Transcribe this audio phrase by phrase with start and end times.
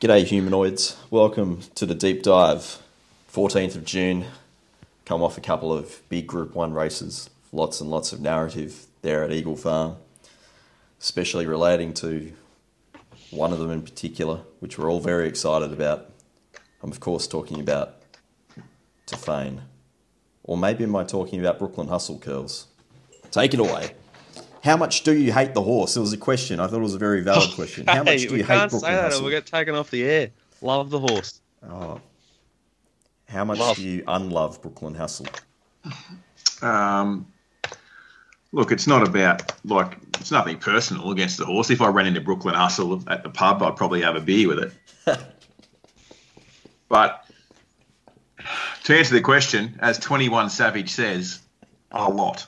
[0.00, 0.96] G'day, humanoids.
[1.10, 2.78] Welcome to the deep dive.
[3.30, 4.24] 14th of June.
[5.04, 7.28] Come off a couple of big Group 1 races.
[7.52, 9.96] Lots and lots of narrative there at Eagle Farm,
[10.98, 12.32] especially relating to
[13.30, 16.10] one of them in particular, which we're all very excited about.
[16.82, 17.96] I'm, of course, talking about
[19.06, 19.60] Tofane.
[20.44, 22.68] Or maybe am I talking about Brooklyn Hustle Curls?
[23.30, 23.92] Take it away.
[24.62, 25.96] How much do you hate the horse?
[25.96, 26.60] It was a question.
[26.60, 27.86] I thought it was a very valid question.
[27.86, 29.22] How much Hey, do we you can't hate say Brooklyn that Hustle?
[29.22, 30.30] we'll get taken off the air.
[30.60, 31.40] Love the horse.
[31.68, 32.00] Oh.
[33.28, 33.76] How much Love.
[33.76, 35.26] do you unlove Brooklyn Hustle?
[36.62, 37.26] Um,
[38.52, 41.70] look, it's not about like it's nothing personal against the horse.
[41.70, 44.58] If I ran into Brooklyn Hustle at the pub, I'd probably have a beer with
[44.58, 44.72] it.
[46.88, 47.24] but
[48.84, 51.40] to answer the question, as Twenty One Savage says,
[51.92, 52.46] a lot.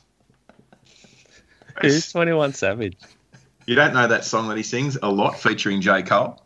[1.83, 2.97] Who's 21 Savage?
[3.67, 6.43] You don't know that song that he sings a lot, featuring J Cole.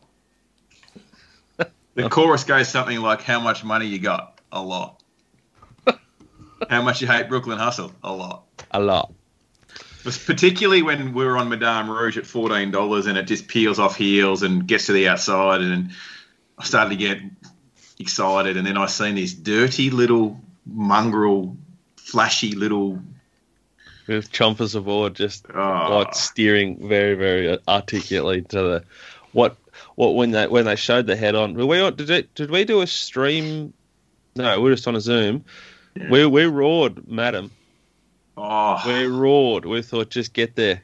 [1.95, 4.39] The chorus goes something like, "How much money you got?
[4.53, 5.03] A lot.
[6.71, 7.93] How much you hate Brooklyn Hustle?
[8.03, 9.13] A lot." A lot.
[10.05, 13.79] was particularly when we were on Madame Rouge at fourteen dollars, and it just peels
[13.79, 15.91] off heels and gets to the outside, and
[16.59, 17.19] I started to get
[17.99, 21.57] excited, and then I seen this dirty little mongrel,
[21.97, 23.01] flashy little.
[24.09, 25.89] With chompers of aboard, just ah.
[25.89, 28.85] Oh, like steering very, very articulately to the
[29.33, 29.57] what
[29.97, 31.55] what when they when they showed the head on.
[31.55, 33.73] Were we on, did it, did we do a stream?
[34.37, 35.45] No, we are just on a Zoom.
[35.97, 36.09] Yeah.
[36.11, 37.51] We we roared, madam.
[38.37, 39.65] oh, We roared.
[39.65, 40.83] We thought just get there.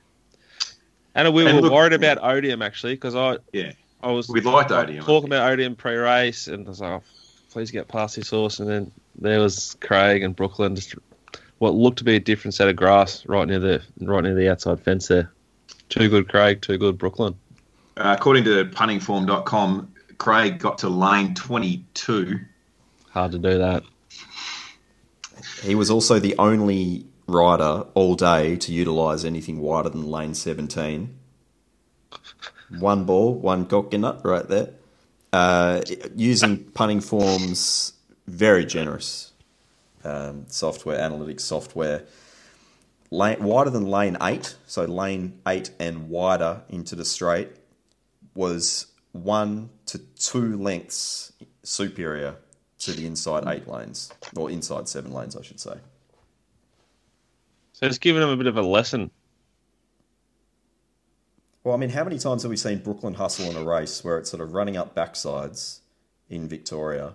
[1.14, 4.40] And we And were look- worried about Odium actually because I yeah, I was we
[4.40, 5.04] liked Odium.
[5.04, 7.02] talking about Odium pre-race, and I was like, oh,
[7.52, 8.58] please get past this horse.
[8.58, 10.94] And then there was Craig and Brooklyn, just
[11.62, 14.48] what looked to be a different set of grass right near the right near the
[14.48, 15.30] outside fence there.
[15.90, 16.60] Too good, Craig.
[16.60, 17.36] Too good, Brooklyn.
[17.96, 22.40] Uh, according to puntingform.com, Craig got to lane twenty-two.
[23.10, 23.84] Hard to do that.
[25.62, 31.16] He was also the only rider all day to utilise anything wider than lane 17.
[32.80, 34.70] One ball, one coconut right there.
[35.32, 35.82] Uh,
[36.16, 37.92] using punting forms,
[38.26, 39.31] very generous
[40.04, 42.04] um, software, analytics software.
[43.10, 47.50] Lane, wider than lane 8, so lane 8 and wider into the straight,
[48.34, 51.32] was one to two lengths
[51.62, 52.36] superior
[52.78, 55.74] to the inside eight lanes, or inside seven lanes, I should say.
[57.72, 59.10] So it's given him a bit of a lesson.
[61.62, 64.18] Well, I mean, how many times have we seen Brooklyn hustle in a race where
[64.18, 65.80] it's sort of running up backsides
[66.28, 67.14] in Victoria?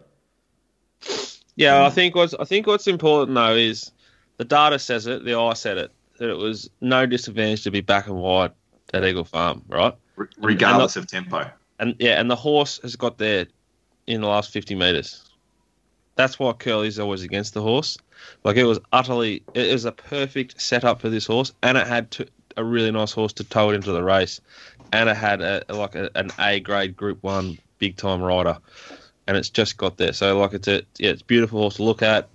[1.57, 1.93] Yeah, I mm.
[1.93, 3.91] think what's I think what's important though is
[4.37, 7.81] the data says it, the eye said it, that it was no disadvantage to be
[7.81, 8.51] back and wide
[8.93, 9.93] at Eagle Farm, right?
[10.17, 11.49] re- regardless of tempo.
[11.79, 13.47] And yeah, and the horse has got there
[14.07, 15.23] in the last 50 metres.
[16.15, 17.97] That's why Curly's always against the horse.
[18.43, 22.09] Like it was utterly, it was a perfect setup for this horse, and it had
[22.11, 24.41] to, a really nice horse to tow it into the race,
[24.91, 28.57] and it had a, like a, an A grade Group One big time rider,
[29.27, 30.13] and it's just got there.
[30.13, 32.29] So like it's a yeah, it's a beautiful horse to look at,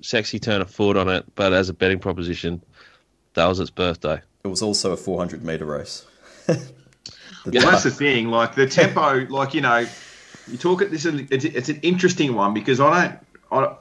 [0.00, 2.62] sexy turn of foot on it, but as a betting proposition,
[3.34, 4.20] that was its birthday.
[4.44, 6.06] It was also a 400 metre race.
[7.44, 8.28] The Well, that's the thing.
[8.28, 9.84] Like the tempo, like you know,
[10.46, 11.04] you talk at this.
[11.06, 13.18] It's, it's an interesting one because I don't.
[13.50, 13.78] I, don't-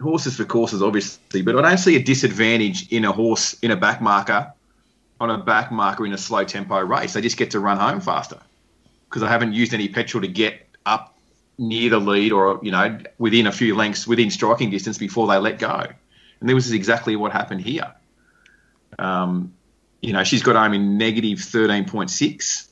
[0.00, 3.76] horses for courses, obviously, but I don't see a disadvantage in a horse in a
[3.76, 4.52] back marker
[5.20, 7.12] on a back marker in a slow tempo race.
[7.12, 8.40] They just get to run home faster
[9.08, 11.13] because I haven't used any petrol to get up
[11.58, 15.36] near the lead or you know within a few lengths within striking distance before they
[15.38, 15.86] let go.
[16.40, 17.92] And this is exactly what happened here.
[18.98, 19.54] Um,
[20.02, 22.68] you know, she's got home in negative 13.6.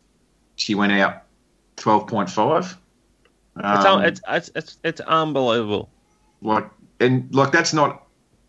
[0.56, 1.22] She went out
[1.76, 2.58] 12.5.
[2.60, 2.76] It's,
[3.56, 5.90] Um, un- it's, it's, it's, it's unbelievable.
[6.42, 6.68] like,
[7.00, 8.06] and like that's not,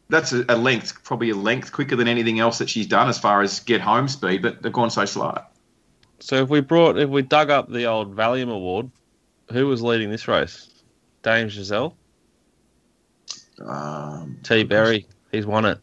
[0.09, 3.17] that's a, a length, probably a length quicker than anything else that she's done as
[3.17, 5.37] far as get home speed, but they've gone so slow.
[6.19, 8.91] So if we brought, if we dug up the old Valium Award,
[9.51, 10.69] who was leading this race?
[11.21, 11.95] Dame Giselle,
[13.65, 14.63] Um, T.
[14.63, 15.05] Berry.
[15.31, 15.79] He's won it.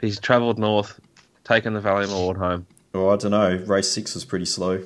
[0.00, 0.98] He's travelled north,
[1.44, 2.66] taken the Valium Award home.
[2.94, 3.56] oh, I don't know.
[3.66, 4.82] Race six was pretty slow.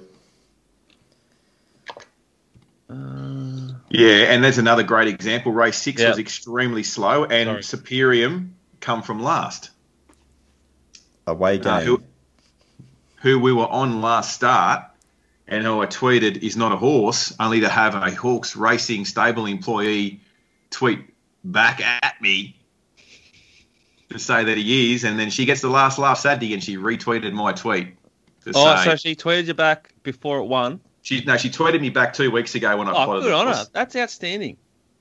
[2.88, 5.52] Uh, yeah, and there's another great example.
[5.52, 6.08] Race six Yeah.
[6.10, 7.62] was extremely slow, and Sorry.
[7.82, 8.50] Superium
[8.80, 9.70] come from last.
[11.26, 11.72] Away game.
[11.72, 12.02] Uh, who,
[13.22, 14.84] who we were on last start,
[15.50, 19.46] and who I tweeted is not a horse, only to have a Hawkes Racing stable
[19.46, 20.20] employee
[20.70, 21.00] tweet
[21.44, 22.56] back at me
[24.08, 26.76] to say that he is, and then she gets the last laugh Saturday, and she
[26.76, 27.96] retweeted my tweet
[28.54, 30.80] oh, say, so she tweeted you back before it won.
[31.02, 33.66] She no, she tweeted me back two weeks ago when I Oh, good on her.
[33.72, 34.56] That's outstanding.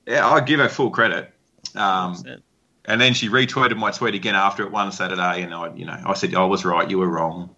[0.06, 1.32] Yeah, I give her full credit.
[1.74, 2.16] Um,
[2.86, 6.00] and then she retweeted my tweet again after it one Saturday, and I, you know,
[6.04, 7.54] I said I was right, you were wrong.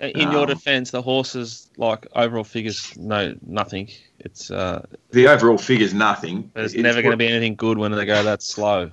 [0.00, 3.90] In your Um, defence, the horses like overall figures, no, nothing.
[4.18, 6.50] It's uh, The overall figure's nothing.
[6.52, 8.90] but it's It's never going to be anything good when they go that slow.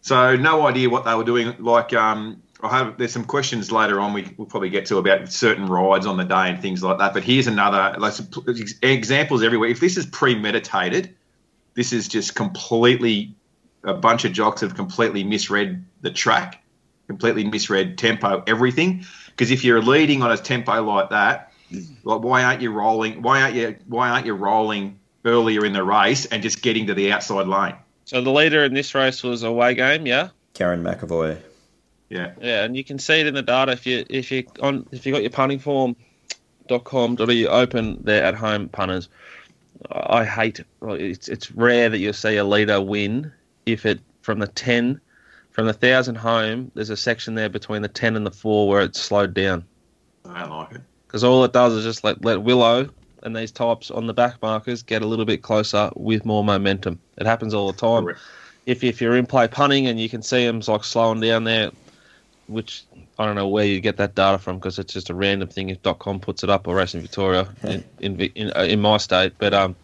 [0.00, 1.54] So no idea what they were doing.
[1.58, 5.30] Like, um, I have there's some questions later on we, we'll probably get to about
[5.32, 7.12] certain rides on the day and things like that.
[7.14, 8.28] But here's another like some
[8.82, 9.68] examples everywhere.
[9.68, 11.14] If this is premeditated,
[11.74, 13.34] this is just completely
[13.84, 16.62] a bunch of jocks have completely misread the track,
[17.08, 19.04] completely misread tempo, everything.
[19.42, 21.52] Because if you're leading on a tempo like that,
[22.04, 23.22] like why aren't you rolling?
[23.22, 23.74] Why aren't you?
[23.88, 27.74] Why aren't you rolling earlier in the race and just getting to the outside lane?
[28.04, 31.38] So the leader in this race was away game, yeah, Kerrin McEvoy.
[32.08, 32.34] Yeah.
[32.40, 35.06] yeah, and you can see it in the data if you if you on if
[35.06, 35.96] you got your punting form
[36.68, 39.08] dot com dot you open there at home punters.
[39.90, 40.66] I hate it.
[40.82, 43.32] It's it's rare that you'll see a leader win
[43.66, 45.00] if it from the ten
[45.52, 46.72] from the thousand home.
[46.74, 49.64] There's a section there between the ten and the four where it's slowed down.
[50.28, 50.80] I don't like it.
[51.06, 52.88] because all it does is just let let Willow
[53.22, 56.98] and these types on the back markers get a little bit closer with more momentum.
[57.16, 58.04] It happens all the time.
[58.04, 58.20] Correct.
[58.66, 61.70] If if you're in play punting and you can see them like slowing down there,
[62.46, 62.84] which
[63.18, 65.68] I don't know where you get that data from because it's just a random thing
[65.70, 69.34] if .com puts it up or Racing Victoria in in in, uh, in my state.
[69.38, 69.76] But um,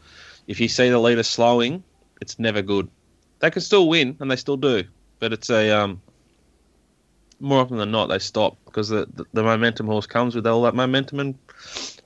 [0.46, 1.82] if you see the leader slowing,
[2.20, 2.88] it's never good.
[3.40, 4.84] They can still win and they still do,
[5.18, 6.00] but it's a um.
[7.40, 10.62] More often than not, they stop because the, the the momentum horse comes with all
[10.62, 11.38] that momentum and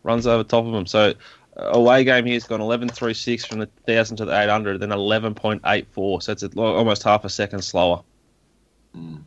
[0.03, 0.87] runs over top of them.
[0.87, 1.15] So
[1.57, 6.23] uh, away game here's gone 11.36 from the 1000 to the 800, then 11.84.
[6.23, 8.03] So it's almost half a second slower.
[8.97, 9.23] Mm.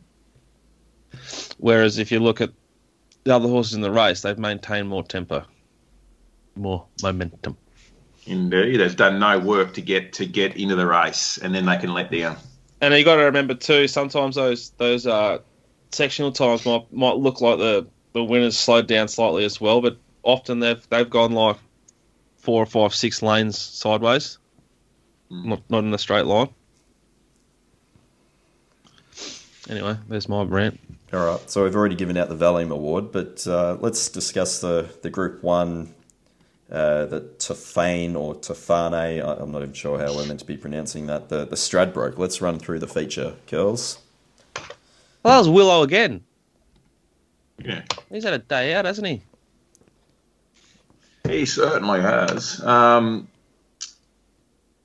[1.58, 2.50] Whereas if you look at
[3.24, 5.44] the other horses in the race, they've maintained more tempo,
[6.54, 7.56] more momentum.
[8.26, 11.76] Indeed, they've done no work to get to get into the race, and then they
[11.76, 12.36] can let down.
[12.80, 15.38] And you got to remember too, sometimes those those uh,
[15.92, 19.96] sectional times might might look like the the winners slowed down slightly as well, but
[20.22, 21.56] often they've they've gone like
[22.38, 24.38] four or five, six lanes sideways,
[25.30, 25.44] Mm.
[25.46, 26.48] not not in a straight line.
[29.68, 30.78] Anyway, there's my rant.
[31.12, 34.88] All right, so we've already given out the Valium Award, but uh, let's discuss the,
[35.02, 35.92] the Group 1,
[36.70, 40.56] uh, the Tofane or Tofane, I- I'm not even sure how we're meant to be
[40.56, 42.18] pronouncing that, the, the Stradbroke.
[42.18, 43.98] Let's run through the feature, girls.
[45.22, 46.22] Well, that was Willow again.
[47.64, 49.22] Yeah, He's had a day out, hasn't he?
[51.26, 52.60] he certainly has.
[52.64, 53.26] Um,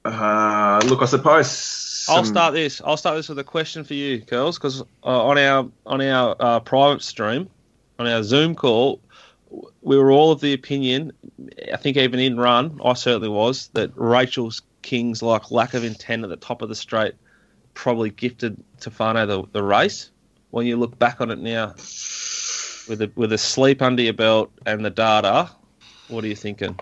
[0.05, 2.81] uh, look, I suppose I'll start this.
[2.83, 6.35] I'll start this with a question for you, girls, because uh, on our on our
[6.39, 7.47] uh, private stream,
[7.99, 9.10] on our Zoom call, w-
[9.81, 11.11] we were all of the opinion.
[11.71, 16.23] I think even in run, I certainly was that Rachel's King's like lack of intent
[16.23, 17.15] at the top of the straight
[17.73, 20.09] probably gifted Tefano the, the race.
[20.51, 21.67] When you look back on it now,
[22.87, 25.49] with a with a sleep under your belt and the data,
[26.07, 26.77] what are you thinking?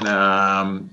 [0.00, 0.90] Um,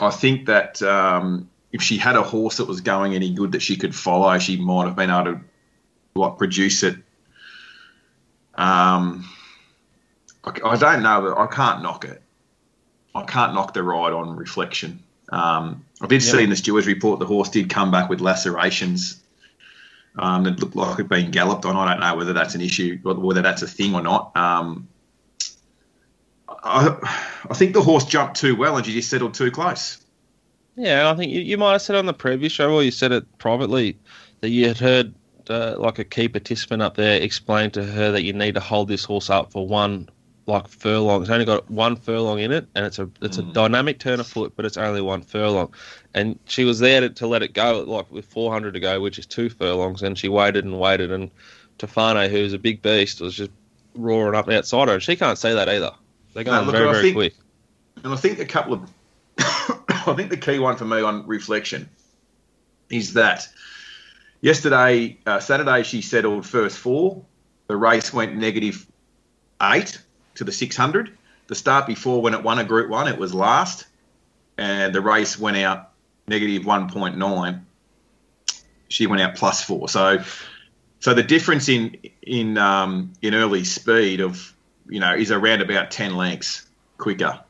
[0.00, 3.62] I think that um, if she had a horse that was going any good that
[3.62, 5.40] she could follow, she might have been able to
[6.14, 6.96] like produce it.
[8.54, 9.26] Um,
[10.44, 12.22] I, I don't know, but I can't knock it.
[13.14, 15.02] I can't knock the ride on reflection.
[15.28, 19.22] Um, I did see in the stewards report the horse did come back with lacerations
[20.16, 21.76] um, that looked like it had been galloped on.
[21.76, 24.36] I don't know whether that's an issue, whether that's a thing or not.
[24.36, 24.88] Um,
[26.48, 26.96] I,
[27.48, 29.98] I think the horse jumped too well and she just settled too close.
[30.76, 33.12] Yeah, I think you, you might have said on the previous show, or you said
[33.12, 33.98] it privately,
[34.40, 35.14] that you had heard
[35.50, 38.88] uh, like a key participant up there explain to her that you need to hold
[38.88, 40.08] this horse up for one
[40.46, 41.22] like furlong.
[41.22, 43.52] It's only got one furlong in it, and it's a it's a Mm.
[43.52, 45.72] dynamic turn of foot, but it's only one furlong.
[46.14, 49.18] And she was there to, to let it go, like with 400 to go, which
[49.18, 51.30] is two furlongs, and she waited and waited, and
[51.78, 53.50] Tefano, who's a big beast, was just
[53.94, 55.92] roaring up outside her, and she can't see that either.
[56.34, 57.34] They're going look, very very think- quick.
[58.04, 58.90] And I think a couple of,
[59.38, 61.88] I think the key one for me on reflection
[62.90, 63.46] is that
[64.40, 67.24] yesterday, uh, Saturday, she settled first four.
[67.68, 68.86] The race went negative
[69.62, 69.98] eight
[70.36, 71.16] to the 600.
[71.46, 73.86] The start before, when it won a Group One, it was last,
[74.56, 75.90] and the race went out
[76.26, 77.60] negative 1.9.
[78.88, 79.88] She went out plus four.
[79.88, 80.22] So,
[81.00, 84.54] so the difference in in um, in early speed of
[84.88, 86.66] you know is around about 10 lengths
[86.98, 87.40] quicker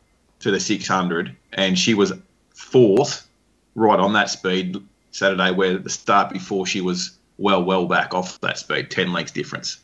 [0.41, 2.13] to the 600, and she was
[2.55, 3.29] fourth,
[3.75, 4.77] right on that speed
[5.11, 9.33] Saturday, where the start before she was well, well back off that speed, 10 lengths
[9.33, 9.79] difference.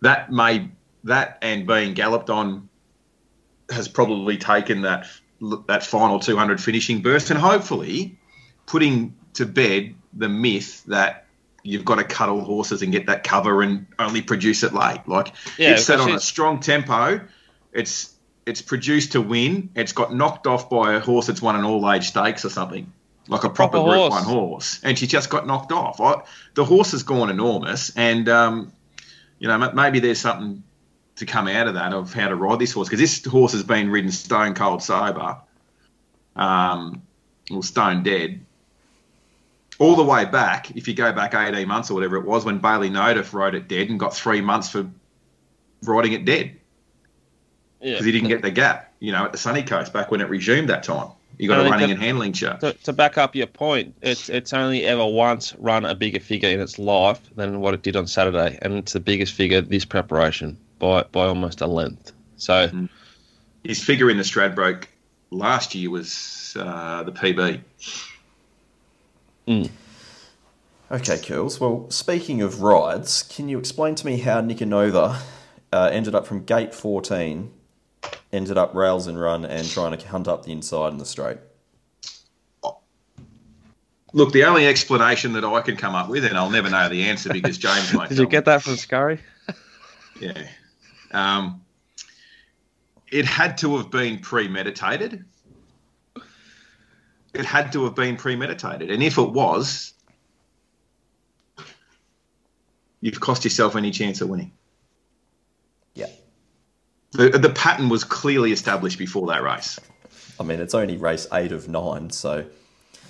[0.00, 0.70] That made
[1.04, 2.68] that and being galloped on
[3.70, 5.06] has probably taken that
[5.66, 8.18] that final 200 finishing burst, and hopefully
[8.66, 11.26] putting to bed the myth that
[11.62, 15.06] you've got to cuddle horses and get that cover and only produce it late.
[15.06, 17.20] Like Yeah, it's set on a strong tempo.
[17.72, 18.14] It's
[18.46, 19.70] it's produced to win.
[19.74, 22.92] It's got knocked off by a horse that's won an all age stakes or something,
[23.28, 24.10] like a proper, Proper Group horse.
[24.10, 26.00] One horse, and she just got knocked off.
[26.00, 26.22] I,
[26.54, 28.72] the horse has gone enormous, and um,
[29.38, 30.62] you know maybe there's something
[31.16, 33.62] to come out of that of how to ride this horse because this horse has
[33.62, 35.36] been ridden stone cold sober,
[36.36, 37.02] um,
[37.50, 38.40] well stone dead.
[39.78, 42.60] All the way back, if you go back 18 months or whatever it was, when
[42.60, 44.88] Baylee Nothdurft rode it dead and got three months for
[45.82, 46.52] riding it dead
[47.80, 47.92] Yeah.
[47.92, 50.28] because he didn't get the gap, you know, at the sunny coast back when it
[50.28, 51.08] resumed that time.
[51.38, 52.56] You got a running that- and handling show.
[52.60, 56.48] to, to back up your point, it's it's only ever once run a bigger figure
[56.48, 59.84] in its life than what it did on Saturday, and it's the biggest figure this
[59.84, 62.12] preparation by by almost a length.
[62.36, 62.88] So
[63.62, 64.84] His figure in the Stradbroke
[65.30, 67.60] last year was uh, the PB.
[70.90, 71.58] Okay, Curls.
[71.58, 75.20] Well, speaking of rides, can you explain to me how Nicanova
[75.72, 77.50] uh, ended up from gate 14,
[78.32, 81.38] ended up rails and run, and trying to hunt up the inside in the straight?
[84.12, 87.02] Look, the only explanation that I can come up with, and I'll never know the
[87.04, 88.08] answer because James won't.
[88.10, 89.18] did tell you get that from Scurry?
[90.20, 90.46] Yeah.
[91.12, 91.62] Um,
[93.10, 95.24] it had to have been premeditated.
[97.32, 99.92] It had to have been premeditated, and if it was,
[103.00, 104.52] you've cost yourself any chance of winning.
[105.94, 106.06] Yeah.
[107.12, 109.78] The, the pattern was clearly established before that race.
[110.40, 112.44] I mean, it's only race eight of nine, so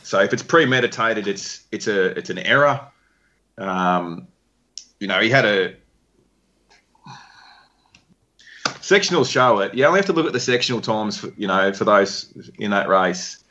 [0.04, 2.78] So if it's premeditated, it's it's a it's an error.
[3.56, 4.28] Um,
[5.00, 5.74] you know, he had a
[8.84, 9.74] sectional show it.
[9.74, 12.70] You only have to look at the sectional times, for, you know, for those in
[12.70, 13.42] that race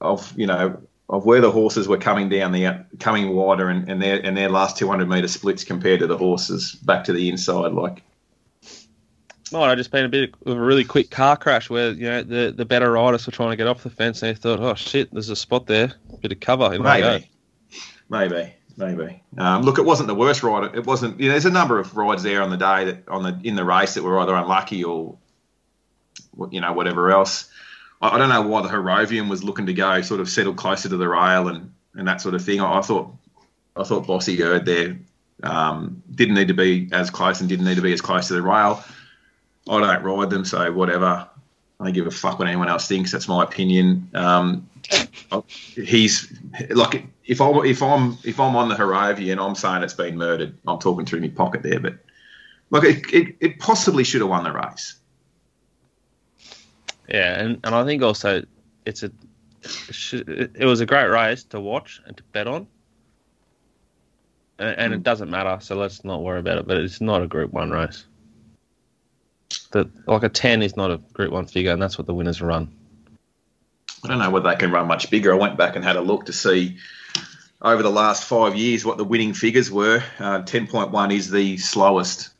[0.00, 4.02] of you know of where the horses were coming down the coming wider and, and
[4.02, 7.72] their and their last 200 meter splits compared to the horses back to the inside.
[7.72, 8.02] Like
[9.52, 12.22] Might have just been a bit of a really quick car crash where you know
[12.22, 14.74] the, the better riders were trying to get off the fence and they thought, oh
[14.74, 16.74] shit, there's a spot there, A bit of cover.
[16.74, 17.12] In I go.
[18.10, 19.22] Maybe, maybe, maybe.
[19.38, 20.74] Um, look, it wasn't the worst ride.
[20.74, 21.18] It wasn't.
[21.20, 23.56] You know, there's a number of rides there on the day that on the in
[23.56, 25.16] the race that were either unlucky or,
[26.50, 27.50] you know, whatever else.
[28.00, 30.88] I, I don't know why the Herovium was looking to go sort of settle closer
[30.88, 32.60] to the rail and and that sort of thing.
[32.60, 33.14] I, I thought,
[33.76, 34.98] I thought Bossy Erd there
[35.42, 38.34] um, didn't need to be as close and didn't need to be as close to
[38.34, 38.84] the rail.
[39.68, 41.28] I don't ride them, so whatever.
[41.78, 43.12] I don't give a fuck what anyone else thinks.
[43.12, 44.10] That's my opinion.
[44.14, 44.68] Um,
[45.74, 46.32] he's
[46.70, 50.16] like if I if I'm if I'm on the Harovia and I'm saying it's been
[50.16, 51.80] murdered, I'm talking through my pocket there.
[51.80, 51.98] But
[52.70, 54.96] look, it, it, it possibly should have won the race.
[57.08, 58.42] Yeah, and, and I think also
[58.86, 59.10] it's a
[60.12, 62.66] it was a great race to watch and to bet on,
[64.58, 65.58] and, and it doesn't matter.
[65.60, 66.66] So let's not worry about it.
[66.66, 68.06] But it's not a Group One race.
[69.72, 72.40] That like a ten is not a Group One figure, and that's what the winners
[72.40, 72.72] run.
[74.04, 75.32] I don't know whether they can run much bigger.
[75.32, 76.76] I went back and had a look to see
[77.60, 80.02] over the last five years what the winning figures were.
[80.18, 82.30] Uh, 10.1 is the slowest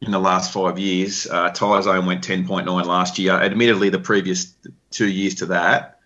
[0.00, 1.26] in the last five years.
[1.26, 3.32] Uh, Tyzone went 10.9 last year.
[3.32, 4.54] Admittedly, the previous
[4.90, 6.00] two years to that,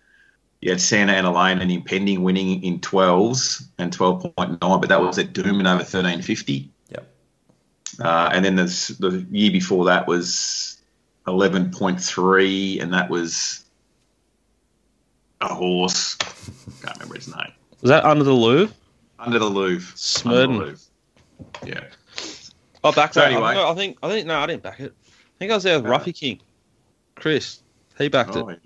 [0.61, 5.17] you had Santa Ana Lane and Impending winning in 12s and 12.9, but that was
[5.17, 6.69] at Doomben over 1350.
[7.99, 10.81] Uh, and then there's, the year before that was
[11.27, 13.65] 11.3, and that was
[15.41, 16.15] a horse.
[16.15, 17.51] Can't remember its name.
[17.81, 18.73] Was that under the Louvre?
[19.19, 19.95] Under the Louvre.
[19.95, 20.43] Smurden.
[20.43, 20.79] Under the Louvre.
[21.65, 21.83] Yeah.
[22.83, 23.31] Oh, back So that.
[23.31, 23.55] anyway.
[23.57, 24.93] I, think I think no, I didn't back it.
[25.07, 26.39] I think I was there with Uh, Ruffy King,
[27.15, 27.61] Chris.
[27.97, 28.59] He backed Oh, it.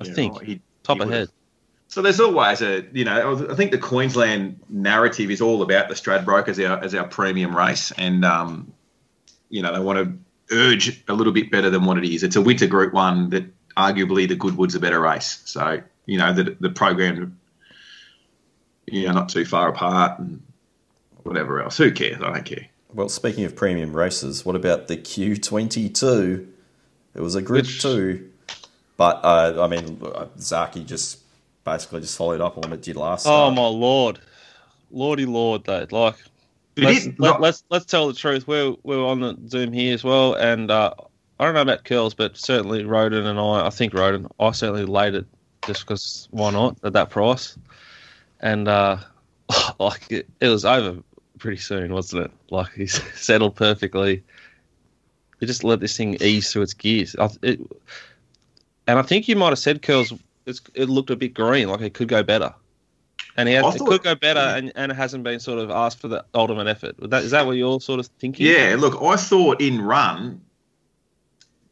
[0.00, 1.28] I think right, he- top he of would've.
[1.28, 1.34] head.
[1.94, 5.94] So there's always a, you know, I think the Queensland narrative is all about the
[5.94, 8.72] Stradbroke as our as our premium race, and um,
[9.48, 12.24] you know they want to urge a little bit better than what it is.
[12.24, 13.44] It's a winter Group One that
[13.76, 15.40] arguably the Goodwood's a better race.
[15.44, 17.38] So you know the the program,
[18.86, 20.42] you know, not too far apart and
[21.22, 21.76] whatever else.
[21.76, 22.20] Who cares?
[22.20, 22.66] I don't care.
[22.92, 26.44] Well, speaking of premium races, what about the Q22?
[27.14, 28.28] It was a Group Which- 2,
[28.96, 29.98] but, uh, I mean,
[30.38, 31.23] Zaaki just
[31.64, 33.54] basically just followed up on what it did last Oh start.
[33.54, 34.20] my lord,
[34.90, 35.86] lordy lord, though.
[35.90, 36.16] Like
[36.76, 38.46] It let's, let, not- let's let's tell the truth.
[38.46, 40.92] We're we're on the Zoom here as well, and uh,
[41.40, 43.66] I don't know about curls, but certainly Roden and I.
[43.66, 44.28] I think Roden.
[44.38, 45.26] I certainly laid it
[45.66, 47.56] just because why not at that price,
[48.40, 48.98] and uh,
[49.78, 50.98] like it, it was over
[51.38, 52.30] pretty soon, wasn't it?
[52.50, 54.22] Like he settled perfectly.
[55.40, 57.16] He just let this thing ease through its gears.
[57.16, 57.60] I, it,
[58.86, 60.12] and I think you might have said curls.
[60.46, 62.54] It's, it looked a bit green, like it could go better.
[63.36, 66.00] And he has, it could go better, and, and it hasn't been sort of asked
[66.00, 66.96] for the ultimate effort.
[67.02, 68.46] Is that, is that what you're sort of thinking?
[68.46, 70.40] Yeah, look, I thought in run,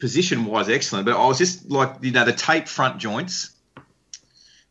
[0.00, 3.50] position wise, excellent, but I was just like, you know, the tape front joints.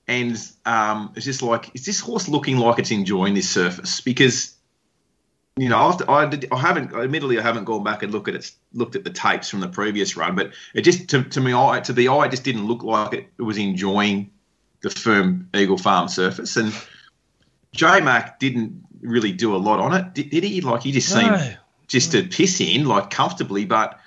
[0.08, 4.02] And um, it's just like, is this horse looking like it's enjoying this surface?
[4.02, 4.54] Because,
[5.58, 8.36] you know, I've, I, did, I haven't, admittedly, I haven't gone back and looked at
[8.36, 11.54] it, looked at the tapes from the previous run, but it just, to, to me,
[11.54, 14.32] eye, to the eye, it just didn't look like it was enjoying
[14.82, 16.56] the firm Eagle Farm surface.
[16.56, 16.74] And
[17.74, 20.62] J Mac didn't really do a lot on it, did, did he?
[20.62, 21.54] Like, he just seemed No.
[21.88, 24.00] just to piss in like comfortably, but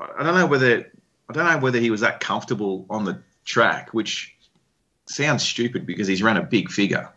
[0.00, 0.90] I I don't know whether
[1.28, 4.34] I don't know whether he was that comfortable on the track, which
[5.06, 7.10] sounds stupid because he's run a big figure.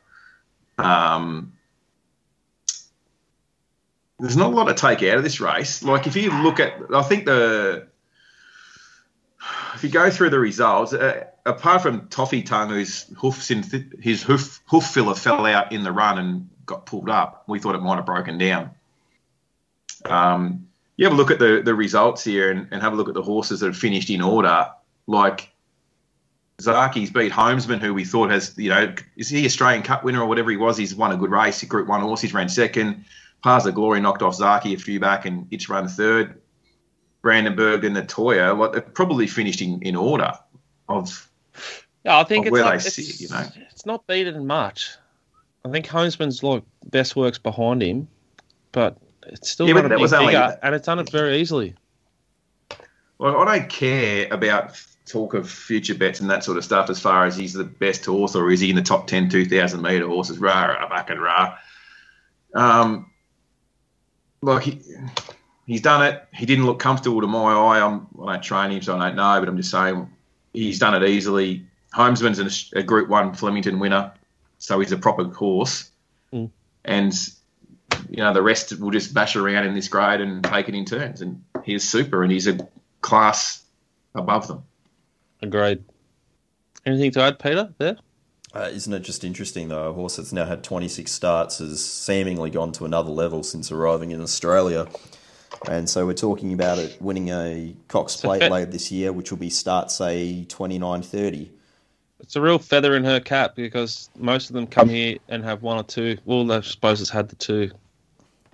[0.78, 1.54] Um,
[4.20, 5.84] there's not a lot to take out of this race.
[5.84, 7.88] Like if you look at, I think the
[9.76, 14.62] if you go through the results, uh, apart from Toffee Tongue, whose th- his hoof
[14.68, 17.98] hoof filler fell out in the run and got pulled up, we thought it might
[17.98, 18.72] have broken down.
[20.06, 20.68] Um,
[20.98, 23.14] you have a look at the, the results here and, and have a look at
[23.14, 24.70] the horses that have finished in order.
[25.08, 25.52] Like
[26.62, 30.26] Zaaki's beat Homesman, who we thought has, you know, is he Australian Cup winner or
[30.26, 30.78] whatever he was?
[30.78, 31.62] He's won a good race.
[31.64, 32.22] Group One horse.
[32.22, 33.06] He's ran second.
[33.46, 36.42] Of Glory knocked off Zaaki a few back and it's run third.
[37.22, 40.32] Brandenburg and Natoya, like they've probably finished in, in order
[40.90, 41.30] of
[42.04, 43.48] Yeah, I think Of it's, where like, they it's, sit, you know.
[43.72, 44.92] it's not beaten much.
[45.64, 48.08] I think Homesman's like best works behind him,
[48.72, 48.98] but
[49.28, 51.74] it's still Yeah, not a big only- figure, and it's done it very easily.
[53.18, 57.00] Like, I don't care about talk of future bets and that sort of stuff as
[57.00, 60.08] far as he's the best horse or is he in the top 10 2,000 metre
[60.08, 61.58] horses, rah, rah, back and rah.
[62.54, 63.12] Um,
[64.46, 64.82] like, he,
[65.66, 66.24] he's done it.
[66.34, 67.86] He didn't look comfortable to my eye.
[67.86, 70.10] I'm, I don't train him, so I don't know, but I'm just saying
[70.54, 71.66] he's done it easily.
[71.94, 74.14] Homesman's an, a Group 1 Flemington winner,
[74.58, 75.90] so he's a proper horse.
[76.34, 76.50] Mm.
[76.84, 77.14] And,
[78.10, 80.86] you know, the rest will just bash around in this grade and take it in
[80.86, 81.22] turns.
[81.22, 82.68] And he's super and he's a
[83.02, 83.64] class
[84.14, 84.64] above them.
[85.42, 85.84] Agreed.
[86.86, 87.74] Anything to add, Peter?
[87.78, 87.98] There.
[88.56, 89.90] Uh, isn't it just interesting though?
[89.90, 94.12] A horse that's now had 26 starts has seemingly gone to another level since arriving
[94.12, 94.88] in Australia.
[95.70, 99.12] And so we're talking about it winning a Cox a Plate fe- later this year,
[99.12, 101.50] which will be start say 29:30.
[102.22, 105.62] It's a real feather in her cap because most of them come here and have
[105.62, 106.18] one or two.
[106.24, 107.72] Well, I suppose it's had the two.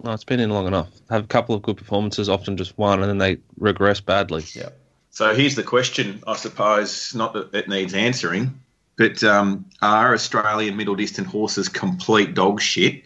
[0.03, 0.89] No, it's been in long enough.
[1.11, 4.43] Have a couple of good performances, often just one, and then they regress badly.
[4.53, 4.69] Yeah.
[5.11, 8.59] So here's the question, I suppose, not that it needs answering,
[9.01, 13.03] but um, are Australian middle distance horses complete dog shit?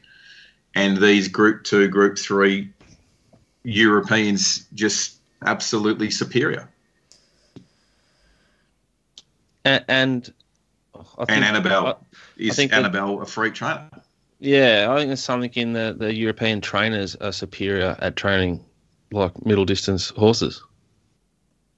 [0.76, 2.70] And these Group 2, Group 3
[3.64, 6.68] Europeans just absolutely superior?
[9.64, 10.34] And, and
[10.94, 11.96] I think, And Annabel, I-
[12.36, 13.90] is think that- Annabel a freak trainer?
[14.42, 18.64] yeah, I think there's something in the, the European trainers are superior at training
[19.14, 20.62] like middle distance horses,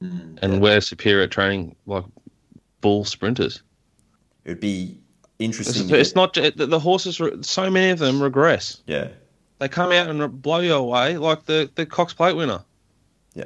[0.02, 0.38] Mm.
[0.44, 2.06] and we're superior at training like
[2.82, 3.62] bull sprinters.
[4.48, 4.98] It would be
[5.40, 5.94] interesting.
[5.94, 7.22] it's get- not the, the horses.
[7.42, 8.82] So many of them regress.
[8.88, 9.10] Yeah.
[9.60, 12.64] They come out and blow you away, like the the Cox Plate winner.
[13.34, 13.46] Yeah.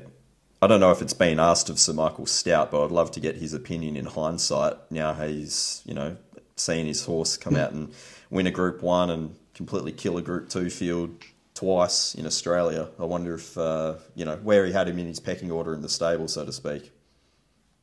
[0.62, 3.20] I don't know if it's been asked of Sir Michael Stoute, but I'd love to
[3.20, 4.76] get his opinion in hindsight.
[4.92, 6.18] Now he's, you know,
[6.56, 7.92] seen his horse come out and
[8.30, 11.24] win a Group 1 and completely kill a Group 2 field
[11.56, 12.90] twice in Australia.
[13.00, 15.82] I wonder if, uh, you know, where he had him in his pecking order in
[15.82, 16.92] the stable, so to speak.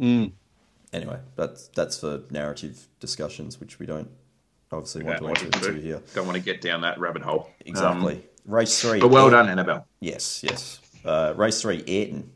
[0.00, 0.32] Mm.
[0.92, 4.10] Anyway, that's, that's for narrative discussions, which we don't
[4.72, 6.02] obviously want to like enter into here.
[6.14, 7.50] Don't want to get down that rabbit hole.
[7.66, 8.14] Exactly.
[8.16, 9.00] Um, Race 3.
[9.00, 9.86] but well Ayrton- done, Annabel.
[10.00, 10.80] Yes, yes.
[11.04, 12.30] Uh, race 3, Ayrton.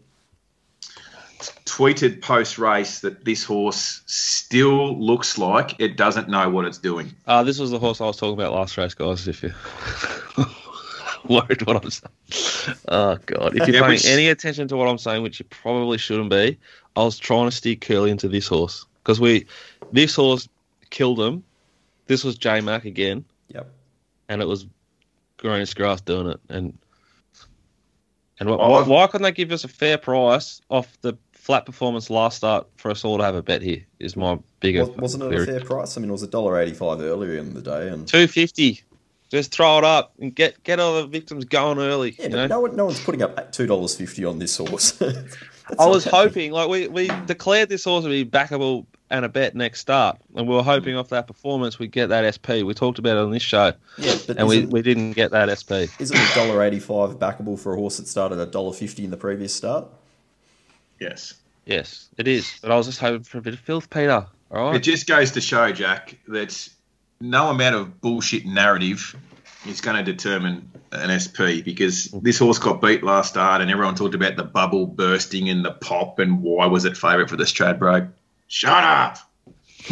[1.65, 7.13] Tweeted post race that this horse still looks like it doesn't know what it's doing.
[7.27, 9.27] Uh, this was the horse I was talking about last race, guys.
[9.27, 9.53] If you
[11.29, 13.57] worried what I'm saying, oh god!
[13.57, 16.31] If you're Yeah, paying which- any attention to what I'm saying, which you probably shouldn't
[16.31, 16.59] be,
[16.97, 19.47] I was trying to steer Curly into this horse because we,
[19.93, 20.49] this horse
[20.91, 21.43] killed him.
[22.07, 23.71] This was J Mac again, Yep.
[24.29, 24.67] and it was
[25.39, 26.41] Greenish Grass doing it.
[26.49, 26.77] And
[28.41, 31.65] and wh- Oh, why, why couldn't they give us a fair price off the flat
[31.67, 33.85] performance last start for us all to have a bet here?
[33.99, 35.97] Is my bigger Was, wasn't it a fair price?
[35.97, 38.83] I mean, it was a dollar eighty-five earlier in the day, and Two fifty.
[39.31, 42.15] Just throw it up and get get all the victims going early.
[42.19, 42.47] yeah, you know?
[42.49, 45.01] no one, no one's putting up two dollars fifty on this horse.
[45.73, 49.29] That's I was hoping, like we, we declared this horse to be backable and a
[49.29, 52.65] bet next start, and we were hoping off that performance we'd get that SP.
[52.65, 55.49] We talked about it on this show, Yeah, but and we, we didn't get that
[55.57, 55.89] SP.
[55.99, 59.11] isn't a dollar eighty five backable for a horse that started at dollar fifty in
[59.11, 59.87] the previous start?
[61.01, 61.35] Yes.
[61.65, 62.59] Yes, it is.
[62.61, 64.27] But I was just hoping for a bit of filth, Peter.
[64.51, 66.69] All It just goes to show, Jack, that
[67.21, 69.17] no amount of bullshit narrative
[69.67, 73.95] is going to determine an SP because this horse got beat last start and everyone
[73.95, 77.45] talked about the bubble bursting and the pop and why was it favourite for the
[77.45, 78.11] Stradbroke.
[78.49, 79.19] Shut up.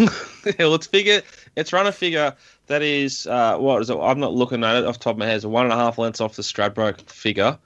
[0.59, 1.23] well, it's figure.
[1.57, 2.35] It's run a figure
[2.67, 3.97] that is uh, what is it?
[3.97, 5.37] I'm not looking at it off the top of my head.
[5.37, 7.59] It's one and a half lengths off the Stradbroke figure,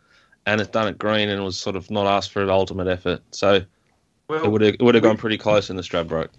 [0.46, 3.22] and it's done at green and was sort of not asked for an ultimate effort.
[3.32, 3.66] So it
[4.28, 6.30] Well, would have it would have gone pretty close in the Stradbroke.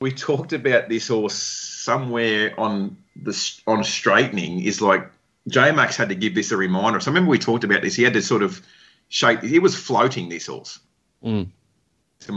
[0.00, 1.34] we talked about this horse
[1.78, 5.08] somewhere on the on straightening is like
[5.48, 7.00] J Max had to give this a reminder.
[7.00, 7.94] So I remember we talked about this.
[7.94, 8.60] He had to sort of
[9.08, 9.42] shape.
[9.42, 10.78] He was floating this horse.
[11.24, 11.48] Mm.